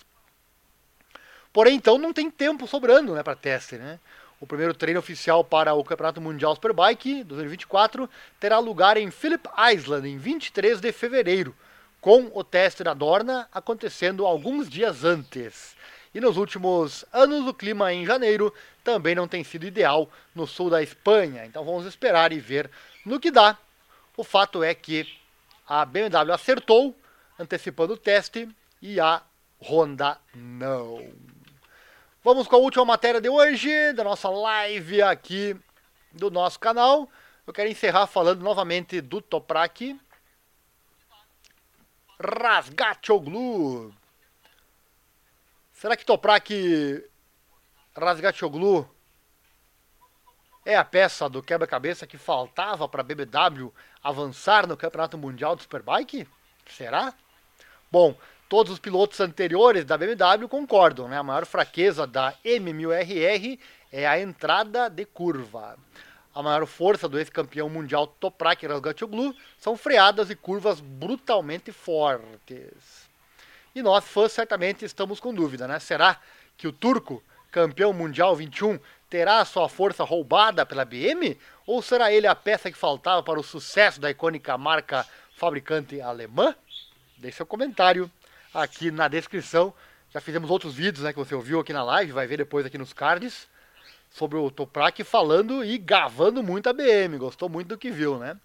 [1.52, 3.74] Porém, então, não tem tempo sobrando né, para teste.
[3.74, 3.98] Né?
[4.40, 8.08] O primeiro treino oficial para o Campeonato Mundial Superbike 2024
[8.38, 11.52] terá lugar em Phillip Island em 23 de fevereiro,
[12.00, 15.76] com o teste da Dorna acontecendo alguns dias antes.
[16.18, 18.52] E nos últimos anos, o clima em janeiro
[18.82, 21.46] também não tem sido ideal no sul da Espanha.
[21.46, 22.68] Então vamos esperar e ver
[23.06, 23.56] no que dá.
[24.16, 25.06] O fato é que
[25.64, 26.92] a BMW acertou,
[27.38, 28.48] antecipando o teste,
[28.82, 29.22] e a
[29.62, 31.08] Honda não.
[32.24, 35.56] Vamos com a última matéria de hoje, da nossa live aqui
[36.10, 37.08] do nosso canal.
[37.46, 39.96] Eu quero encerrar falando novamente do Toprak.
[42.20, 43.94] Rasgatoglu.
[45.78, 47.08] Será que Toprak
[47.96, 48.84] Rasgatoglu
[50.66, 53.72] é a peça do quebra-cabeça que faltava para a BMW
[54.02, 56.26] avançar no Campeonato Mundial do Superbike?
[56.68, 57.14] Será?
[57.92, 58.16] Bom,
[58.48, 61.16] todos os pilotos anteriores da BMW concordam, né?
[61.16, 63.60] A maior fraqueza da M1000RR
[63.92, 65.78] é a entrada de curva.
[66.34, 73.07] A maior força do ex-campeão mundial Toprak Razgatoglu são freadas e curvas brutalmente fortes.
[73.78, 75.78] E nós, fãs, certamente estamos com dúvida, né?
[75.78, 76.18] Será
[76.56, 78.76] que o turco, campeão mundial 21,
[79.08, 81.38] terá a sua força roubada pela BM?
[81.64, 85.06] Ou será ele a peça que faltava para o sucesso da icônica marca
[85.36, 86.56] fabricante alemã?
[87.18, 88.10] Deixe seu comentário
[88.52, 89.72] aqui na descrição.
[90.12, 92.78] Já fizemos outros vídeos, né, que você ouviu aqui na live, vai ver depois aqui
[92.78, 93.46] nos cards,
[94.10, 97.16] sobre o Toprak falando e gravando muito a BM.
[97.16, 98.36] Gostou muito do que viu, né?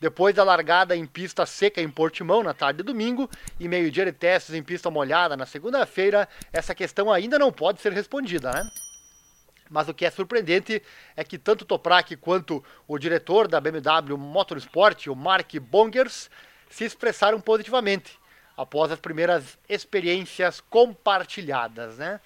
[0.00, 3.28] Depois da largada em pista seca em Portimão na tarde de domingo
[3.58, 7.92] e meio-dia de testes em pista molhada na segunda-feira, essa questão ainda não pode ser
[7.92, 8.70] respondida, né?
[9.68, 10.82] Mas o que é surpreendente
[11.14, 16.30] é que tanto Toprak quanto o diretor da BMW Motorsport, o Mark Bongers,
[16.70, 18.18] se expressaram positivamente
[18.56, 22.20] após as primeiras experiências compartilhadas, né?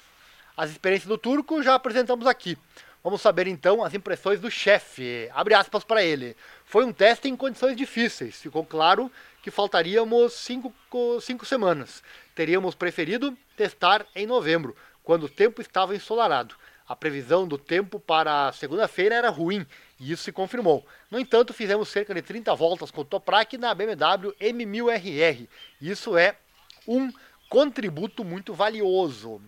[0.57, 2.57] As experiências do turco já apresentamos aqui.
[3.05, 5.29] Vamos saber então as impressões do chefe.
[5.35, 6.35] Abre aspas para ele.
[6.65, 8.41] Foi um teste em condições difíceis.
[8.41, 10.73] Ficou claro que faltaríamos cinco,
[11.21, 12.03] cinco semanas.
[12.35, 16.55] Teríamos preferido testar em novembro, quando o tempo estava ensolarado.
[16.89, 19.67] A previsão do tempo para segunda-feira era ruim
[20.01, 20.87] e isso se confirmou.
[21.11, 25.47] No entanto, fizemos cerca de 30 voltas com o Toprak na BMW M1000RR.
[25.79, 26.37] Isso é
[26.89, 27.13] um
[27.51, 29.43] contributo muito valioso.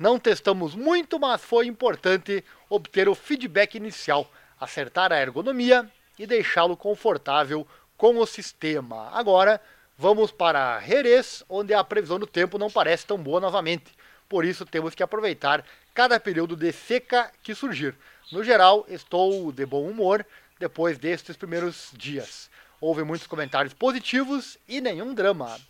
[0.00, 5.86] Não testamos muito, mas foi importante obter o feedback inicial, acertar a ergonomia
[6.18, 9.10] e deixá-lo confortável com o sistema.
[9.12, 9.60] Agora,
[9.98, 13.92] vamos para Jerez, onde a previsão do tempo não parece tão boa novamente.
[14.26, 17.94] Por isso, temos que aproveitar cada período de seca que surgir.
[18.32, 20.24] No geral, estou de bom humor
[20.58, 22.48] depois destes primeiros dias.
[22.80, 25.60] Houve muitos comentários positivos e nenhum drama.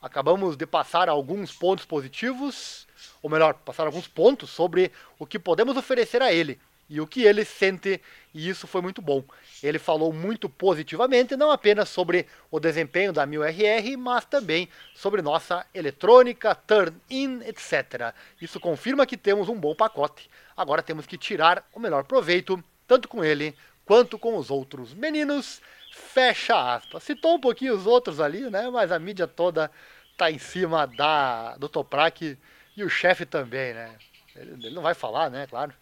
[0.00, 2.85] Acabamos de passar alguns pontos positivos,
[3.26, 7.24] ou melhor, passar alguns pontos sobre o que podemos oferecer a ele e o que
[7.24, 8.00] ele sente,
[8.32, 9.24] e isso foi muito bom.
[9.60, 15.66] Ele falou muito positivamente, não apenas sobre o desempenho da 1000RR, mas também sobre nossa
[15.74, 18.14] eletrônica, turn-in, etc.
[18.40, 20.30] Isso confirma que temos um bom pacote.
[20.56, 25.60] Agora temos que tirar o melhor proveito, tanto com ele quanto com os outros meninos.
[25.90, 27.02] Fecha aspas.
[27.02, 28.70] Citou um pouquinho os outros ali, né?
[28.70, 29.68] Mas a mídia toda
[30.16, 32.38] tá em cima da do Toprak
[32.76, 33.96] e o chefe também, né?
[34.34, 35.46] Ele, ele não vai falar, né?
[35.46, 35.72] Claro.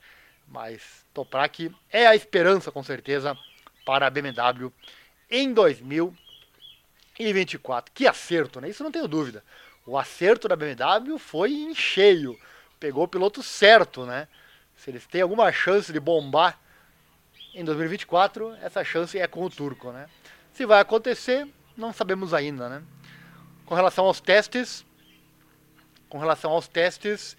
[0.47, 3.37] Mas Toprak é a esperança, com certeza,
[3.85, 4.73] para a BMW
[5.31, 7.93] em 2024.
[7.93, 8.69] Que acerto, né?
[8.69, 9.43] Isso não tenho dúvida.
[9.87, 12.39] O acerto da BMW foi em cheio.
[12.79, 14.29] Pegou o piloto certo, né?
[14.77, 16.59] Se eles têm alguma chance de bombar
[17.55, 20.09] em 2024, essa chance é com o turco, né?
[20.53, 22.83] Se vai acontecer, não sabemos ainda, né?
[23.65, 24.85] Com relação aos testes,
[26.15, 27.37] com relação aos testes,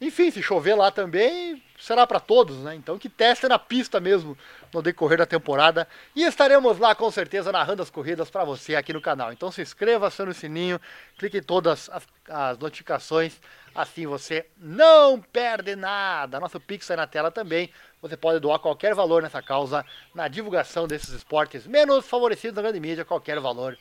[0.00, 2.74] enfim, se chover lá também, será para todos, né?
[2.74, 4.36] Então que teste na pista mesmo
[4.74, 5.86] no decorrer da temporada.
[6.16, 9.32] E estaremos lá com certeza narrando as corridas para você aqui no canal.
[9.32, 10.80] Então se inscreva, acione o sininho,
[11.16, 13.40] clique em todas as, as, notificações,
[13.72, 16.40] assim você não perde nada.
[16.40, 17.70] Nosso Pix aí na tela também.
[18.02, 22.80] Você pode doar qualquer valor nessa causa na divulgação desses esportes menos favorecidos na grande
[22.80, 23.04] mídia.
[23.04, 23.78] Qualquer valor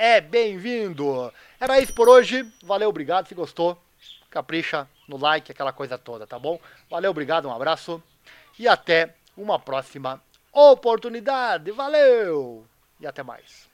[0.00, 1.30] é bem-vindo.
[1.60, 2.50] Era isso por hoje.
[2.62, 3.28] Valeu, obrigado.
[3.28, 3.76] Se gostou,
[4.30, 6.58] capricha no like, aquela coisa toda, tá bom?
[6.88, 8.02] Valeu, obrigado, um abraço
[8.58, 10.18] e até uma próxima
[10.50, 11.70] oportunidade.
[11.70, 12.64] Valeu!
[12.98, 13.69] E até mais.